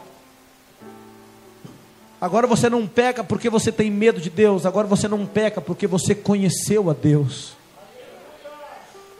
[2.19, 4.65] Agora você não peca porque você tem medo de Deus.
[4.65, 7.54] Agora você não peca porque você conheceu a Deus.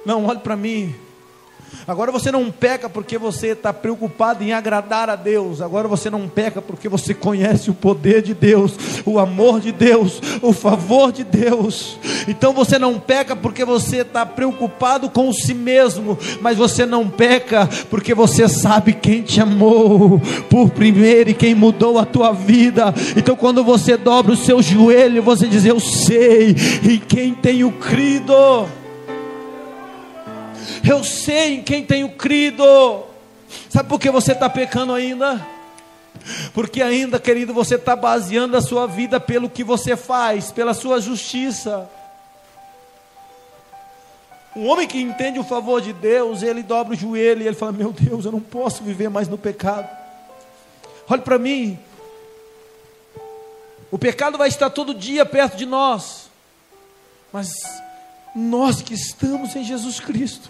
[0.06, 0.96] Não, olhe para mim.
[1.88, 5.62] Agora você não peca porque você está preocupado em agradar a Deus.
[5.62, 8.74] Agora você não peca porque você conhece o poder de Deus,
[9.06, 12.00] o amor de Deus, o favor de Deus.
[12.28, 17.70] Então você não peca porque você está preocupado com si mesmo, mas você não peca
[17.90, 22.94] porque você sabe quem te amou por primeiro e quem mudou a tua vida.
[23.16, 28.66] Então quando você dobra o seu joelho, você diz: Eu sei em quem tenho crido.
[30.88, 32.64] Eu sei em quem tenho crido.
[33.70, 35.46] Sabe por que você está pecando ainda?
[36.54, 41.00] Porque ainda, querido, você está baseando a sua vida pelo que você faz, pela sua
[41.02, 41.90] justiça.
[44.56, 47.72] Um homem que entende o favor de Deus, ele dobra o joelho e ele fala:
[47.72, 49.90] Meu Deus, eu não posso viver mais no pecado.
[51.10, 51.78] Olhe para mim.
[53.92, 56.30] O pecado vai estar todo dia perto de nós,
[57.32, 57.50] mas
[58.36, 60.50] nós que estamos em Jesus Cristo,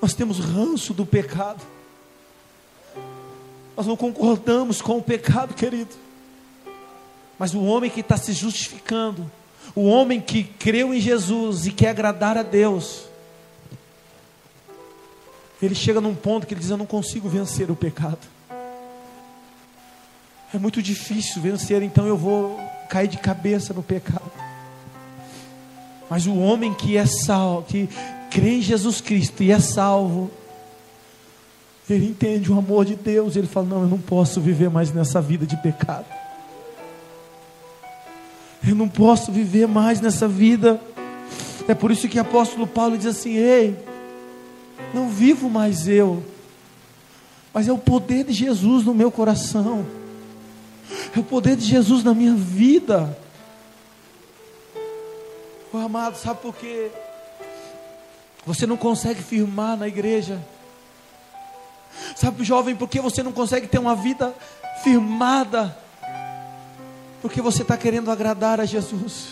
[0.00, 1.62] nós temos ranço do pecado.
[3.76, 5.94] Nós não concordamos com o pecado, querido.
[7.38, 9.30] Mas o homem que está se justificando,
[9.74, 13.04] o homem que creu em Jesus e quer agradar a Deus,
[15.60, 18.18] ele chega num ponto que ele diz: Eu não consigo vencer o pecado.
[20.54, 24.30] É muito difícil vencer, então eu vou cair de cabeça no pecado.
[26.08, 27.88] Mas o homem que é sal, que
[28.36, 30.30] crê em Jesus Cristo e é salvo,
[31.88, 35.22] ele entende o amor de Deus, ele fala: Não, eu não posso viver mais nessa
[35.22, 36.04] vida de pecado.
[38.68, 40.78] Eu não posso viver mais nessa vida.
[41.66, 43.74] É por isso que o apóstolo Paulo diz assim: Ei,
[44.92, 46.22] não vivo mais eu,
[47.54, 49.86] mas é o poder de Jesus no meu coração,
[51.16, 53.16] é o poder de Jesus na minha vida.
[55.72, 56.90] Oh, amado, sabe por quê?
[58.46, 60.40] Você não consegue firmar na igreja.
[62.14, 64.32] Sabe, jovem, por que você não consegue ter uma vida
[64.84, 65.76] firmada?
[67.20, 69.30] Porque você está querendo agradar a Jesus.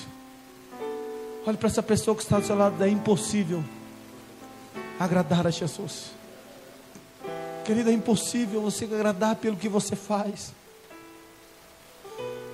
[1.47, 3.63] Olhe para essa pessoa que está do seu lado, é impossível
[4.99, 6.11] agradar a Jesus.
[7.65, 10.53] Querido, é impossível você agradar pelo que você faz.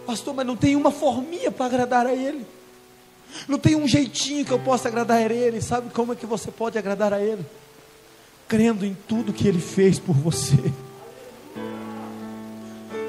[0.05, 2.45] Pastor, mas não tem uma forminha para agradar a Ele.
[3.49, 5.61] Não tem um jeitinho que eu possa agradar a Ele.
[5.61, 7.45] Sabe como é que você pode agradar a Ele?
[8.49, 10.57] Crendo em tudo que Ele fez por você.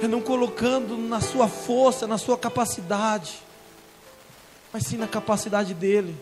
[0.02, 3.40] É não colocando na sua força, na sua capacidade.
[4.74, 6.16] mas sim na capacidade dele.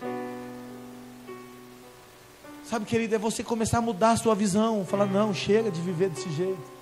[2.69, 6.09] Sabe, querido, é você começar a mudar a sua visão, falar: não, chega de viver
[6.09, 6.79] desse jeito.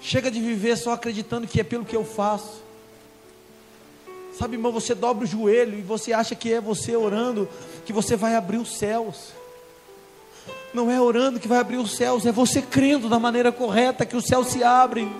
[0.00, 2.65] Chega de viver só acreditando que é pelo que eu faço.
[4.38, 7.48] Sabe, irmão, você dobra o joelho e você acha que é você orando
[7.86, 9.32] que você vai abrir os céus.
[10.74, 14.14] Não é orando que vai abrir os céus, é você crendo da maneira correta que
[14.14, 15.10] os céus se abrem.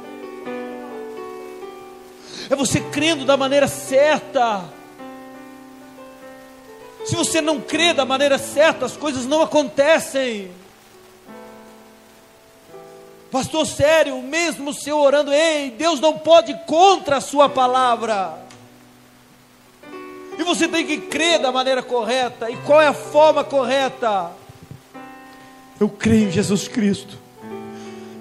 [2.51, 4.63] É você crendo da maneira certa.
[7.07, 10.51] Se você não crê da maneira certa, as coisas não acontecem.
[13.31, 18.46] Pastor, sério, mesmo o Senhor orando, ei, Deus não pode contra a sua palavra.
[20.39, 22.51] E você tem que crer da maneira correta.
[22.51, 24.31] E qual é a forma correta?
[25.81, 27.27] Eu creio em Jesus Cristo.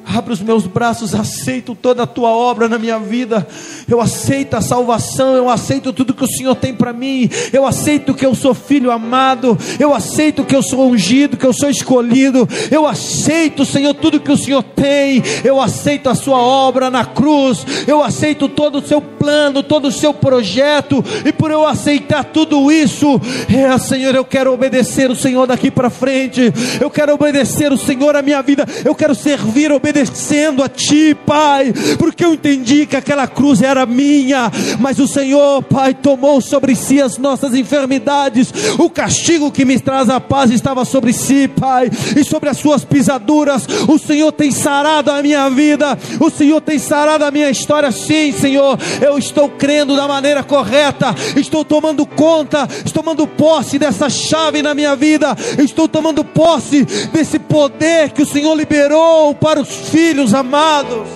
[0.08, 3.46] Abra os meus braços, aceito toda a tua obra na minha vida.
[3.88, 7.28] Eu aceito a salvação, eu aceito tudo que o Senhor tem para mim.
[7.52, 9.58] Eu aceito que eu sou filho amado.
[9.80, 12.48] Eu aceito que eu sou ungido, que eu sou escolhido.
[12.70, 15.24] Eu aceito, Senhor, tudo que o Senhor tem.
[15.44, 17.66] Eu aceito a sua obra na cruz.
[17.88, 21.04] Eu aceito todo o seu plano, todo o seu projeto.
[21.26, 23.20] E por eu aceitar tudo isso,
[23.52, 26.54] é, Senhor, eu quero obedecer o Senhor daqui para frente.
[26.80, 28.68] Eu quero obedecer o Senhor a minha vida.
[28.86, 34.52] Eu quero servir, obedecendo a Ti, Pai, porque eu entendi que aquela cruz era minha,
[34.80, 40.08] mas o Senhor, Pai, tomou sobre si as nossas enfermidades, o castigo que me traz
[40.08, 45.10] a paz estava sobre si, Pai, e sobre as Suas pisaduras, o Senhor tem sarado
[45.10, 49.96] a minha vida, o Senhor tem sarado a minha história, sim, Senhor, eu estou crendo
[49.96, 55.88] da maneira correta, estou tomando conta, estou tomando posse dessa chave na minha vida, estou
[55.88, 61.08] tomando posse desse poder que o Senhor liberou para os filhos amados.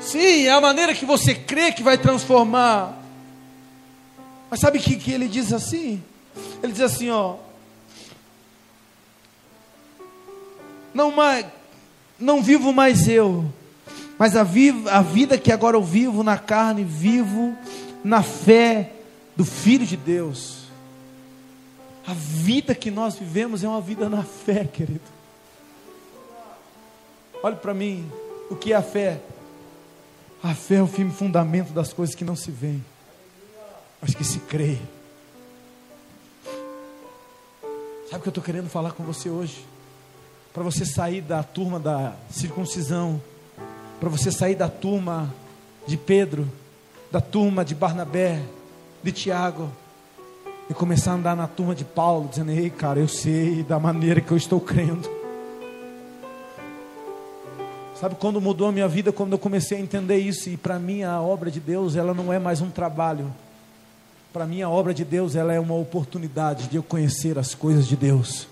[0.00, 2.96] Sim, é a maneira que você crê que vai transformar.
[4.50, 6.02] Mas sabe o que, que ele diz assim?
[6.62, 7.36] Ele diz assim, ó.
[10.94, 11.44] Não, mais,
[12.18, 13.44] não vivo mais eu,
[14.18, 17.56] mas a, a vida que agora eu vivo na carne, vivo
[18.02, 18.92] na fé
[19.36, 20.58] do Filho de Deus
[22.08, 25.02] a vida que nós vivemos é uma vida na fé, querido.
[27.42, 28.10] Olhe para mim,
[28.50, 29.20] o que é a fé?
[30.42, 32.82] A fé é o firme fundamento das coisas que não se veem,
[34.00, 34.78] mas que se crê.
[38.08, 39.62] Sabe o que eu estou querendo falar com você hoje?
[40.58, 43.22] Para você sair da turma da circuncisão,
[44.00, 45.32] para você sair da turma
[45.86, 46.50] de Pedro,
[47.12, 48.42] da turma de Barnabé,
[49.00, 49.70] de Tiago,
[50.68, 54.20] e começar a andar na turma de Paulo, dizendo: Ei, cara, eu sei da maneira
[54.20, 55.08] que eu estou crendo.
[57.94, 59.12] Sabe quando mudou a minha vida?
[59.12, 60.50] Quando eu comecei a entender isso.
[60.50, 63.32] E para mim, a obra de Deus, ela não é mais um trabalho.
[64.32, 67.86] Para mim, a obra de Deus, ela é uma oportunidade de eu conhecer as coisas
[67.86, 68.48] de Deus.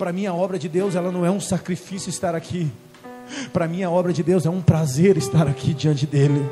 [0.00, 2.72] Para mim, a obra de Deus, ela não é um sacrifício estar aqui.
[3.52, 6.42] Para mim, a obra de Deus é um prazer estar aqui diante dEle.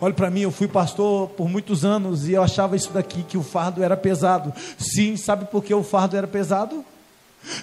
[0.00, 3.38] Olha para mim, eu fui pastor por muitos anos e eu achava isso daqui, que
[3.38, 4.52] o fardo era pesado.
[4.76, 6.84] Sim, sabe por que o fardo era pesado?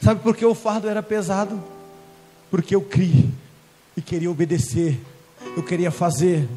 [0.02, 1.62] Sabe por que o fardo era pesado?
[2.50, 3.28] Porque eu criei
[3.98, 4.98] e queria obedecer,
[5.58, 6.48] eu queria fazer,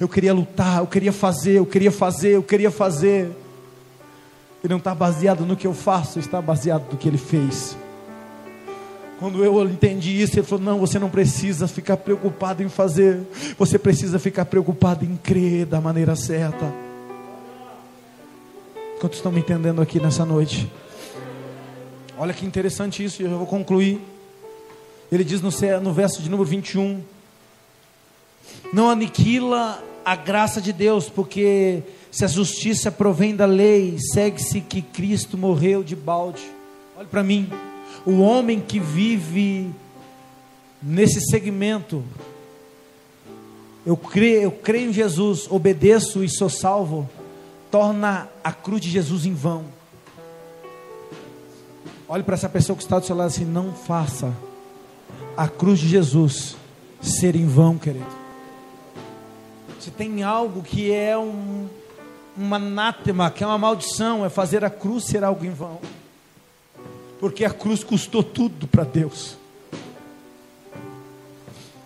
[0.00, 3.41] eu queria lutar, eu queria fazer, eu queria fazer, eu queria fazer.
[4.62, 7.76] E não está baseado no que eu faço, está baseado no que ele fez.
[9.18, 13.20] Quando eu entendi isso, ele falou: Não, você não precisa ficar preocupado em fazer,
[13.56, 16.72] você precisa ficar preocupado em crer da maneira certa.
[19.00, 20.70] Quantos estão me entendendo aqui nessa noite?
[22.18, 24.00] Olha que interessante isso, e eu vou concluir.
[25.10, 25.50] Ele diz no,
[25.80, 27.00] no verso de número 21:
[28.72, 31.82] Não aniquila a graça de Deus, porque
[32.12, 36.42] se a justiça provém da lei, segue-se que Cristo morreu de balde.
[36.94, 37.50] Olhe para mim
[38.04, 39.70] o homem que vive
[40.82, 42.04] nesse segmento,
[43.86, 47.08] eu creio, eu creio em Jesus, obedeço e sou salvo,
[47.70, 49.64] torna a cruz de Jesus em vão.
[52.06, 54.36] Olhe para essa pessoa que está do seu lado assim: não faça
[55.34, 56.56] a cruz de Jesus
[57.00, 58.04] ser em vão, querido.
[59.80, 61.68] Se tem algo que é um,
[62.38, 65.80] um anátema, que é uma maldição, é fazer a cruz ser algo em vão
[67.22, 69.36] porque a cruz custou tudo para Deus.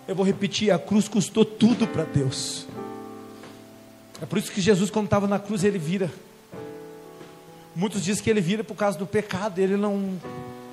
[0.09, 2.67] Eu vou repetir: a cruz custou tudo para Deus.
[4.19, 6.11] É por isso que Jesus, quando estava na cruz, ele vira.
[7.75, 10.19] Muitos dizem que ele vira por causa do pecado, ele não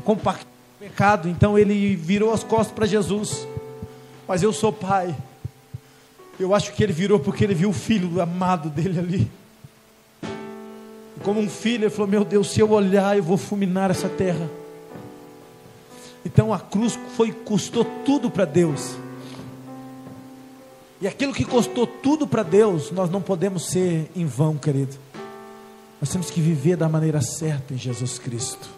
[0.05, 0.47] compactou
[0.77, 3.45] o pecado, então ele virou as costas para Jesus.
[4.25, 5.13] Mas eu sou pai,
[6.39, 9.31] Eu acho que ele virou porque ele viu o filho amado dele ali.
[11.23, 14.49] Como um filho, ele falou: Meu Deus, se eu olhar, eu vou fulminar essa terra.
[16.25, 18.95] Então a cruz foi custou tudo para Deus.
[21.01, 24.95] E aquilo que custou tudo para Deus, nós não podemos ser em vão, querido.
[25.99, 28.69] Nós temos que viver da maneira certa em Jesus Cristo.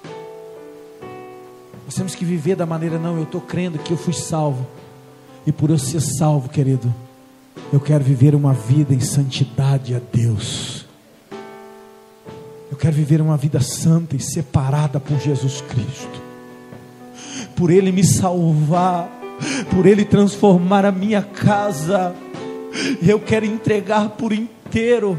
[1.86, 4.66] Nós temos que viver da maneira, não, eu estou crendo que eu fui salvo.
[5.46, 6.94] E por eu ser salvo, querido,
[7.72, 10.85] eu quero viver uma vida em santidade a Deus.
[12.76, 16.22] Eu quero viver uma vida santa e separada por Jesus Cristo.
[17.56, 19.10] Por Ele me salvar,
[19.74, 22.14] por Ele transformar a minha casa.
[23.02, 25.18] Eu quero entregar por inteiro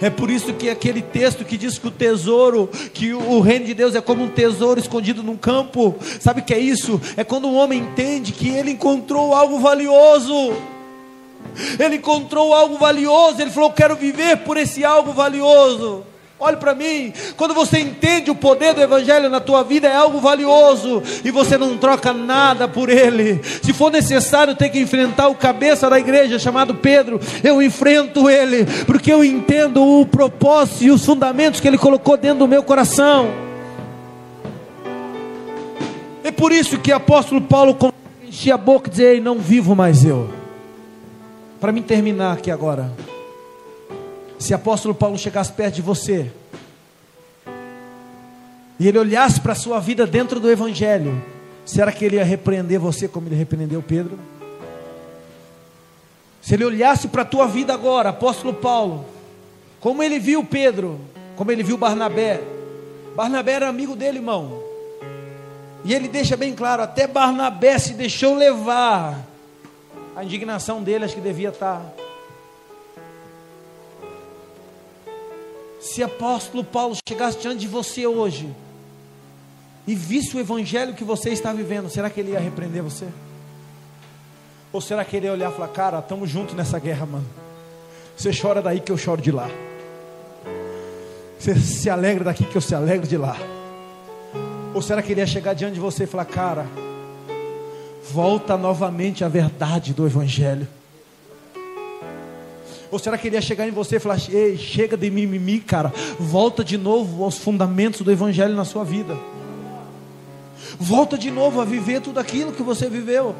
[0.00, 3.74] é por isso que aquele texto que diz que o tesouro, que o reino de
[3.74, 6.98] Deus é como um tesouro escondido num campo, sabe o que é isso?
[7.14, 10.54] É quando um homem entende que ele encontrou algo valioso.
[11.78, 16.06] Ele encontrou algo valioso, ele falou: Quero viver por esse algo valioso.
[16.44, 20.18] Olhe para mim, quando você entende o poder do Evangelho na tua vida, é algo
[20.18, 23.40] valioso e você não troca nada por ele.
[23.62, 28.66] Se for necessário ter que enfrentar o cabeça da igreja chamado Pedro, eu enfrento ele,
[28.86, 33.30] porque eu entendo o propósito e os fundamentos que ele colocou dentro do meu coração.
[36.24, 37.78] É por isso que o apóstolo Paulo
[38.26, 40.28] enchia a boca e dizia: Não vivo mais eu.
[41.60, 42.90] Para mim terminar aqui agora.
[44.42, 46.28] Se apóstolo Paulo chegasse perto de você
[48.76, 51.22] e ele olhasse para a sua vida dentro do Evangelho,
[51.64, 54.18] será que ele ia repreender você como ele repreendeu Pedro?
[56.40, 59.06] Se ele olhasse para a tua vida agora, apóstolo Paulo,
[59.78, 61.00] como ele viu Pedro,
[61.36, 62.42] como ele viu Barnabé,
[63.14, 64.60] Barnabé era amigo dele, irmão.
[65.84, 69.24] E ele deixa bem claro, até Barnabé se deixou levar.
[70.16, 71.94] A indignação dele acho que devia estar
[75.82, 78.48] Se apóstolo Paulo chegasse diante de você hoje
[79.84, 83.08] e visse o evangelho que você está vivendo, será que ele ia repreender você?
[84.72, 87.26] Ou será que ele ia olhar e falar, cara, estamos juntos nessa guerra, mano.
[88.16, 89.50] Você chora daí que eu choro de lá.
[91.36, 93.36] Você se alegra daqui que eu se alegro de lá.
[94.72, 96.64] Ou será que ele ia chegar diante de você e falar, cara,
[98.08, 100.68] volta novamente à verdade do Evangelho.
[102.92, 105.90] Ou será que ele ia chegar em você e falar: Ei, chega de mimimi, cara,
[106.20, 109.16] volta de novo aos fundamentos do Evangelho na sua vida.
[110.78, 113.34] Volta de novo a viver tudo aquilo que você viveu.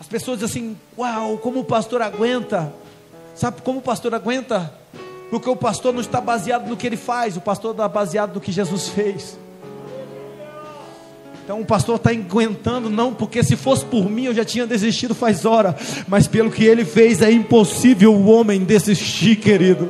[0.00, 2.74] As pessoas dizem assim: Uau, como o pastor aguenta.
[3.36, 4.74] Sabe como o pastor aguenta?
[5.30, 8.40] Porque o pastor não está baseado no que ele faz, o pastor está baseado no
[8.40, 9.38] que Jesus fez.
[11.46, 15.14] Então o pastor está aguentando, não, porque se fosse por mim eu já tinha desistido
[15.14, 15.76] faz hora,
[16.08, 19.88] mas pelo que ele fez é impossível o homem desistir, querido.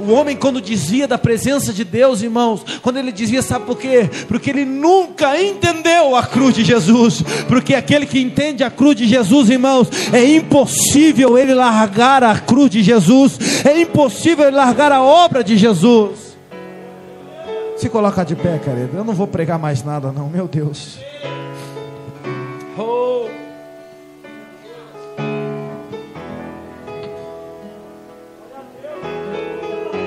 [0.00, 4.08] O homem, quando desvia da presença de Deus, irmãos, quando ele desvia, sabe por quê?
[4.28, 7.22] Porque ele nunca entendeu a cruz de Jesus.
[7.46, 12.70] Porque aquele que entende a cruz de Jesus, irmãos, é impossível ele largar a cruz
[12.70, 16.27] de Jesus, é impossível ele largar a obra de Jesus.
[17.78, 18.96] Se coloca de pé, querido.
[18.96, 20.98] Eu não vou pregar mais nada, não, meu Deus.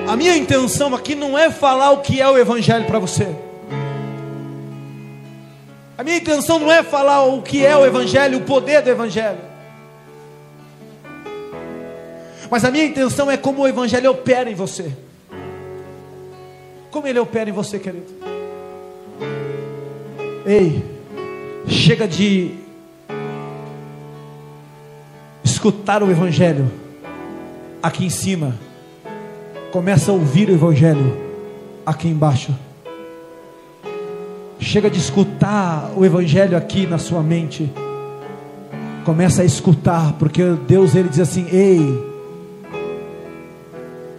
[0.06, 3.34] A minha intenção aqui não é falar o que é o Evangelho para você.
[5.98, 9.40] A minha intenção não é falar o que é o Evangelho, o poder do Evangelho.
[12.50, 14.92] Mas a minha intenção é como o Evangelho opera em você.
[16.92, 18.06] Como ele opera em você, querido?
[20.46, 20.84] Ei,
[21.66, 22.52] chega de
[25.42, 26.70] escutar o Evangelho
[27.82, 28.60] aqui em cima,
[29.72, 31.16] começa a ouvir o Evangelho
[31.86, 32.54] aqui embaixo.
[34.60, 37.72] Chega de escutar o Evangelho aqui na sua mente,
[39.06, 42.11] começa a escutar, porque Deus ele diz assim: Ei,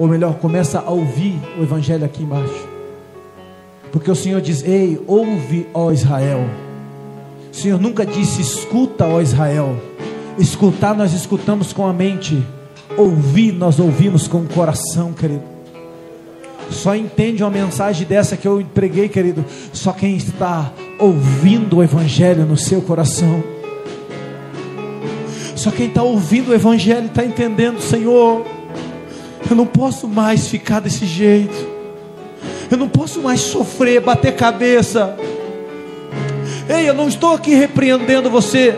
[0.02, 2.68] ou melhor, começa a ouvir o Evangelho aqui embaixo.
[3.92, 6.44] Porque o Senhor diz: Ei, ouve, ó Israel.
[7.52, 9.80] O Senhor nunca disse: escuta, ó Israel.
[10.36, 12.42] Escutar, nós escutamos com a mente.
[12.96, 15.44] Ouvir, nós ouvimos com o coração, querido.
[16.68, 19.44] Só entende uma mensagem dessa que eu preguei, querido.
[19.72, 23.40] Só quem está ouvindo o Evangelho no seu coração.
[25.54, 28.61] Só quem está ouvindo o Evangelho está entendendo, Senhor.
[29.52, 31.68] Eu não posso mais ficar desse jeito.
[32.70, 35.14] Eu não posso mais sofrer, bater cabeça.
[36.66, 38.74] Ei, eu não estou aqui repreendendo você.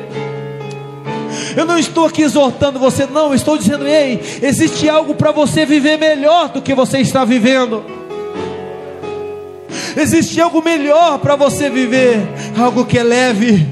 [1.56, 3.28] Eu não estou aqui exortando você, não.
[3.28, 7.84] Eu estou dizendo, ei, existe algo para você viver melhor do que você está vivendo.
[9.96, 12.18] Existe algo melhor para você viver,
[12.58, 13.64] algo que é leve,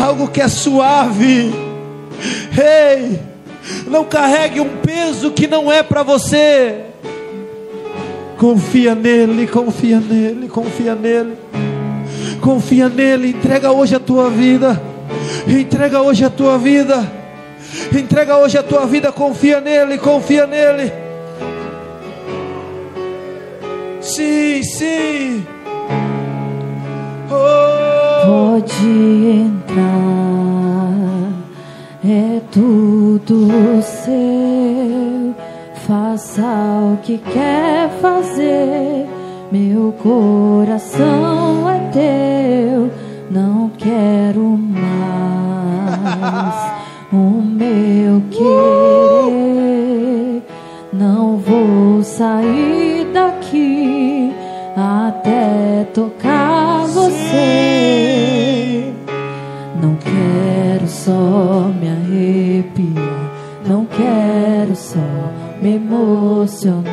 [0.00, 1.52] algo que é suave.
[2.56, 3.18] Ei,
[3.86, 6.84] não carregue um peso que não é para você.
[8.38, 11.34] Confia nele, confia nele, confia nele.
[12.40, 14.80] Confia nele, entrega hoje a tua vida.
[15.46, 17.18] Entrega hoje a tua vida.
[17.92, 20.92] Entrega hoje a tua vida, confia nele, confia nele.
[24.00, 25.46] Sim, sim.
[27.30, 27.88] Oh.
[28.26, 30.17] Pode entrar,
[32.10, 35.34] é tudo seu.
[35.86, 36.42] Faça
[36.92, 39.06] o que quer fazer.
[39.50, 42.90] Meu coração é teu,
[43.30, 44.88] não quero mais
[47.12, 49.58] o meu querer.
[50.92, 54.32] Não vou sair daqui
[54.76, 56.67] até tocar
[61.08, 63.32] só me arrepiar,
[63.66, 64.98] não quero só
[65.62, 66.92] me emocionar,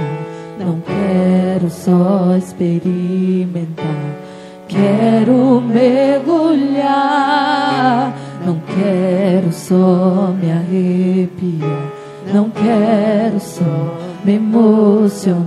[0.57, 3.85] não quero só experimentar.
[4.69, 6.85] Quero mergulhar,
[8.45, 11.91] não quero só me arrepiar,
[12.33, 15.43] não quero só me emocionar,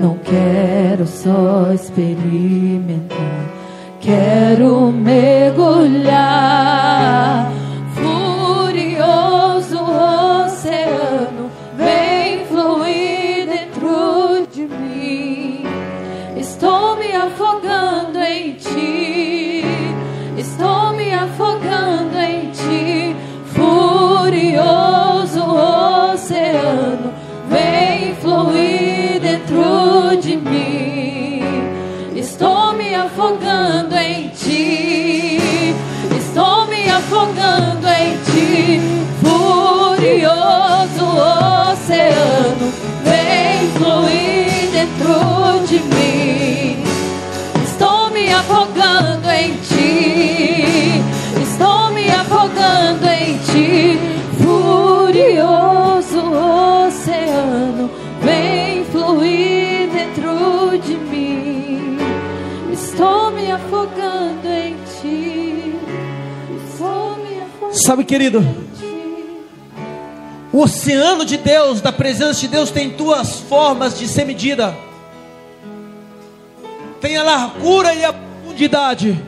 [0.00, 3.50] não quero só experimentar.
[4.00, 5.60] Quero mergulhar,
[33.00, 35.38] afogando em ti,
[36.18, 38.80] estou me afogando em ti,
[39.22, 41.06] furioso
[41.72, 42.72] oceano,
[43.02, 46.84] vem fluir dentro de mim.
[47.64, 49.69] Estou me afogando em ti,
[67.90, 68.46] Sabe, querido,
[70.52, 74.78] o oceano de Deus, da presença de Deus, tem duas formas de ser medida:
[77.00, 79.20] tem a largura e a profundidade.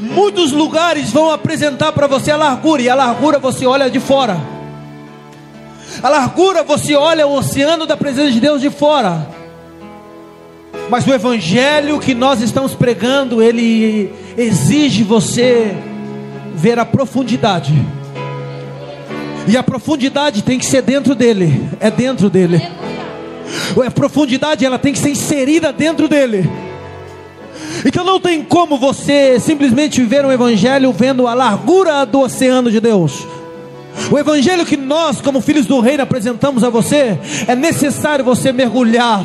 [0.00, 4.40] Muitos lugares vão apresentar para você a largura, e a largura você olha de fora.
[6.02, 9.28] A largura você olha o oceano da presença de Deus de fora.
[10.88, 15.76] Mas o evangelho que nós estamos pregando, ele exige você
[16.54, 17.74] ver a profundidade.
[19.46, 22.62] E a profundidade tem que ser dentro dele, é dentro dele.
[23.84, 26.48] A profundidade ela tem que ser inserida dentro dele.
[27.84, 32.80] Então não tem como você simplesmente viver um evangelho vendo a largura do oceano de
[32.80, 33.26] Deus.
[34.10, 39.24] O evangelho que nós, como filhos do reino, apresentamos a você, é necessário você mergulhar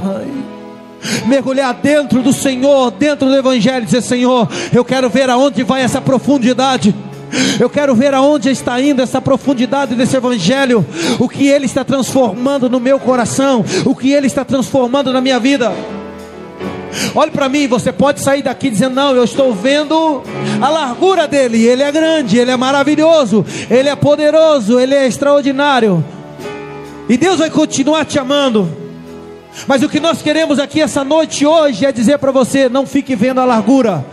[1.25, 6.01] mergulhar dentro do Senhor, dentro do Evangelho, dizer: Senhor, eu quero ver aonde vai essa
[6.01, 6.93] profundidade.
[7.59, 10.85] Eu quero ver aonde está indo essa profundidade desse Evangelho,
[11.19, 15.39] o que Ele está transformando no meu coração, o que Ele está transformando na minha
[15.39, 15.71] vida.
[17.13, 20.23] Olhe para mim, você pode sair daqui dizendo: Não, eu estou vendo
[20.61, 21.65] a largura dele.
[21.65, 26.03] Ele é grande, ele é maravilhoso, ele é poderoso, ele é extraordinário.
[27.07, 28.69] E Deus vai continuar te amando.
[29.67, 33.15] Mas o que nós queremos aqui essa noite hoje é dizer para você: não fique
[33.15, 34.05] vendo a largura,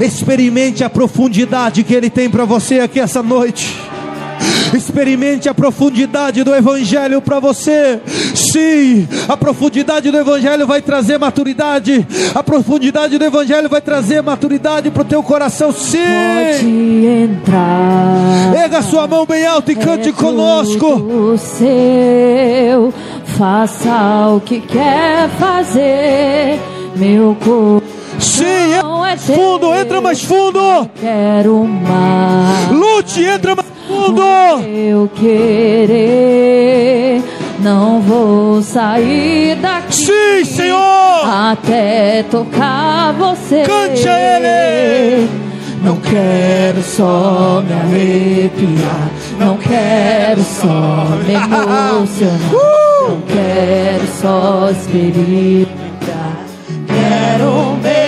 [0.00, 3.76] experimente a profundidade que Ele tem para você aqui essa noite.
[4.74, 7.98] Experimente a profundidade do Evangelho para você.
[8.34, 12.06] Sim, a profundidade do Evangelho vai trazer maturidade.
[12.34, 15.72] A profundidade do Evangelho vai trazer maturidade para o teu coração.
[15.72, 18.54] Sim, Pode entrar.
[18.62, 20.78] erga sua mão bem alta e cante É conosco.
[21.00, 22.92] tudo seu,
[23.38, 26.60] faça o que quer fazer.
[26.94, 27.88] Meu coração
[28.20, 29.70] Sim, é mais fundo, teu.
[29.98, 30.88] Entra mais fundo.
[31.00, 32.70] Quero mais.
[32.70, 34.22] Lute, entra mais fundo.
[34.64, 35.92] Eu querer,
[37.60, 39.92] não vou sair daqui.
[39.94, 40.78] Sim, Senhor.
[41.24, 43.62] Até tocar você.
[43.62, 45.28] Cante a Ele.
[45.82, 49.10] Não quero só me arrepiar.
[49.38, 52.38] Não quero só me emocionar.
[53.08, 56.44] Não quero só experimentar.
[56.86, 58.07] Quero mergulhar.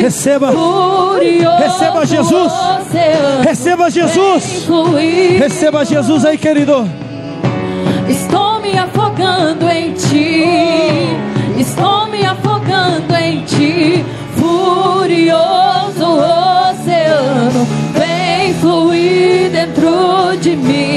[0.00, 0.52] Receba.
[1.58, 2.52] Receba Jesus.
[3.44, 4.68] Receba Jesus.
[5.38, 6.88] Receba Jesus aí, querido.
[8.08, 10.44] Estou me afogando em ti.
[11.58, 14.04] Estou me afogando em ti.
[14.36, 16.06] Furioso
[16.70, 20.89] oceano, vem fluir dentro de mim.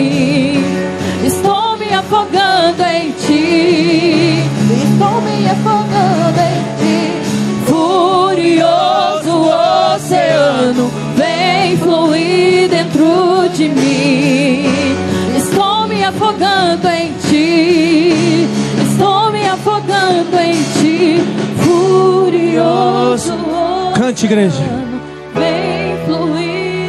[24.34, 24.64] Igreja.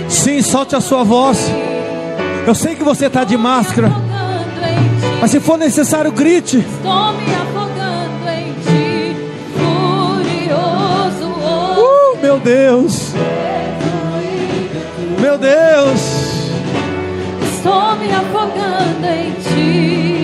[0.09, 1.39] Sim, solte a sua voz.
[2.47, 3.93] Eu sei que você está de máscara,
[5.21, 6.59] mas se for necessário, grite.
[6.59, 9.17] Estou me afogando em ti.
[9.59, 11.27] Furioso.
[11.81, 13.13] Uh, meu Deus.
[15.21, 16.01] Meu Deus.
[17.55, 20.24] Estou me afogando em ti.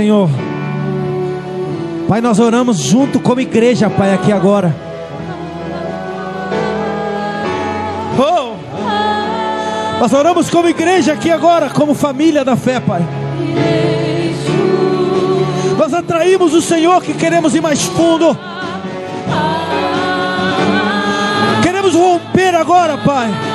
[0.00, 0.30] Senhor.
[2.08, 4.74] Pai, nós oramos junto como igreja, Pai, aqui agora.
[8.18, 8.54] Oh!
[10.00, 13.06] Nós oramos como igreja aqui agora, como família da fé, Pai.
[15.76, 18.34] Nós atraímos o Senhor que queremos ir mais fundo.
[21.62, 23.49] Queremos romper agora, Pai.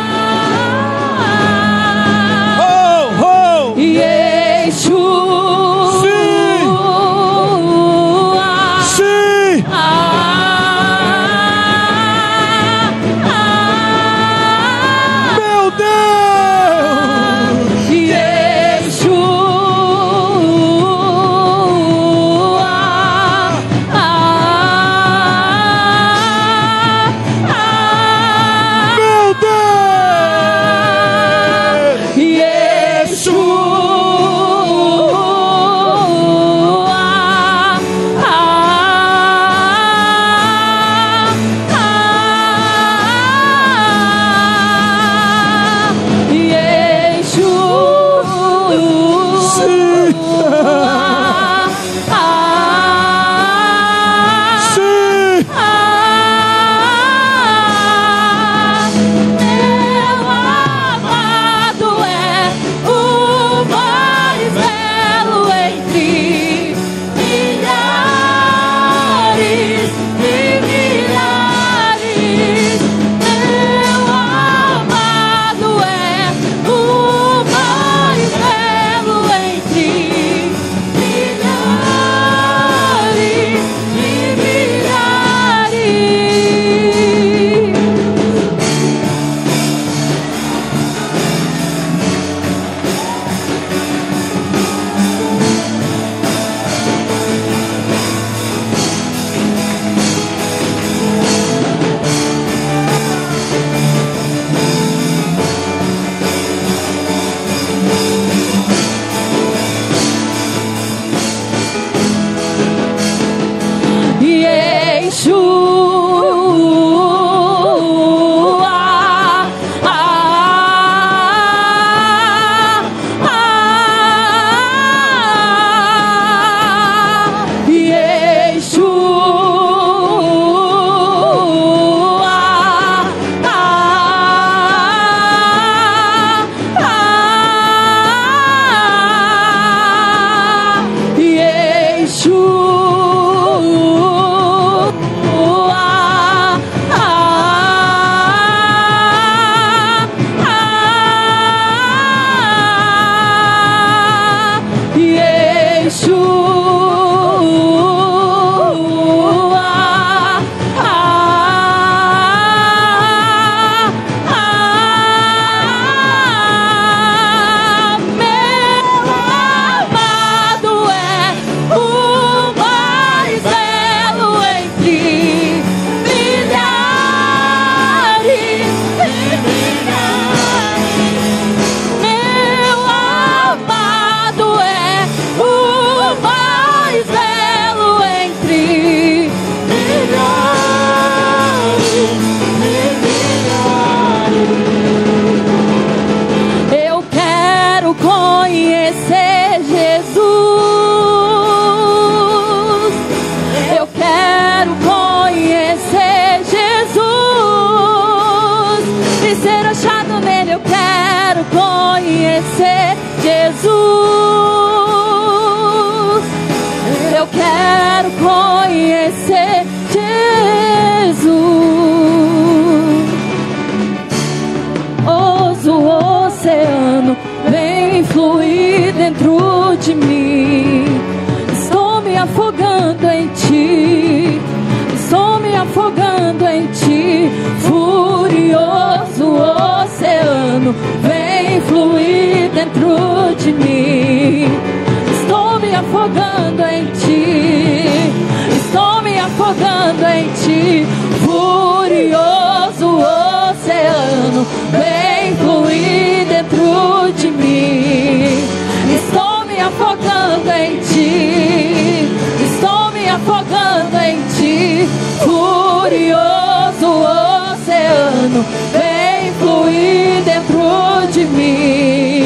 [271.16, 272.26] De mim.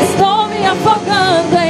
[0.00, 1.61] Estou me afogando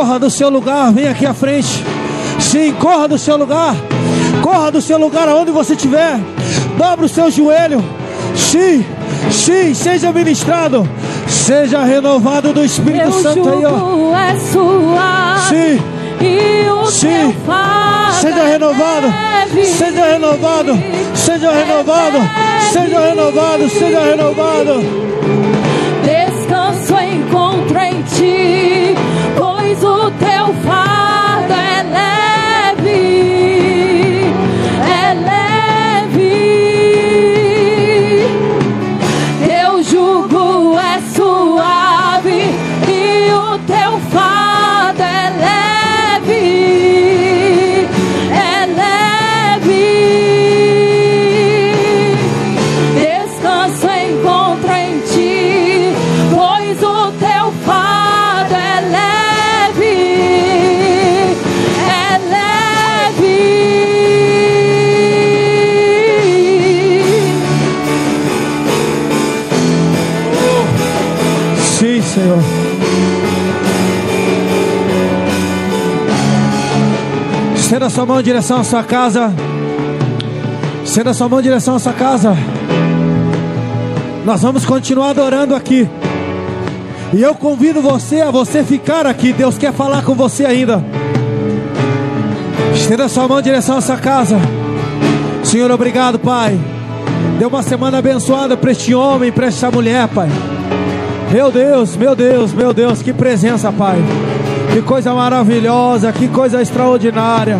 [0.00, 1.84] Corra do seu lugar, vem aqui à frente.
[2.38, 3.76] Sim, corra do seu lugar.
[4.42, 6.18] Corra do seu lugar aonde você estiver.
[6.78, 7.84] Dobra o seu joelho.
[8.34, 8.82] Sim,
[9.30, 10.88] sim, seja ministrado.
[11.28, 14.16] Seja renovado do Espírito Meu Santo aí, ó.
[14.16, 15.82] é suave Sim,
[16.24, 17.34] e o Sim.
[18.22, 19.06] seja é renovado.
[19.06, 19.66] leve.
[19.66, 20.78] Seja renovado.
[21.14, 22.18] Seja renovado.
[22.72, 23.68] Seja renovado.
[23.68, 24.82] Seja renovado.
[26.02, 28.79] Descanso encontro em ti,
[29.82, 30.89] o teu fardo
[78.00, 79.30] sua mão em direção à sua casa.
[80.82, 82.34] Estenda sua mão em direção à sua casa.
[84.24, 85.86] Nós vamos continuar adorando aqui.
[87.12, 89.34] E eu convido você a você ficar aqui.
[89.34, 90.82] Deus quer falar com você ainda.
[92.74, 94.38] Estenda sua mão em direção à sua casa.
[95.44, 96.58] Senhor, obrigado, Pai.
[97.38, 100.30] Dê uma semana abençoada para este homem, para esta mulher, Pai.
[101.30, 103.98] Meu Deus, meu Deus, meu Deus, que presença, Pai.
[104.72, 107.58] Que coisa maravilhosa, que coisa extraordinária.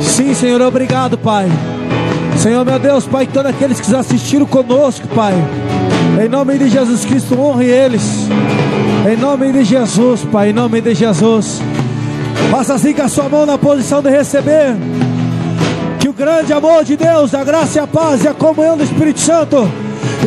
[0.00, 1.48] Sim, Senhor, obrigado, Pai.
[2.36, 5.34] Senhor, meu Deus, Pai, todos aqueles que assistiram conosco, Pai.
[6.24, 8.02] Em nome de Jesus Cristo, honre eles.
[9.10, 11.60] Em nome de Jesus, Pai, em nome de Jesus.
[12.50, 14.76] Faça assim com a sua mão na posição de receber.
[16.00, 18.82] Que o grande amor de Deus, a graça e a paz e a comunhão do
[18.82, 19.68] Espírito Santo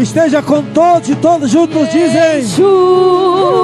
[0.02, 2.44] esteja com todos e todos juntos dizem.
[2.44, 3.61] Ju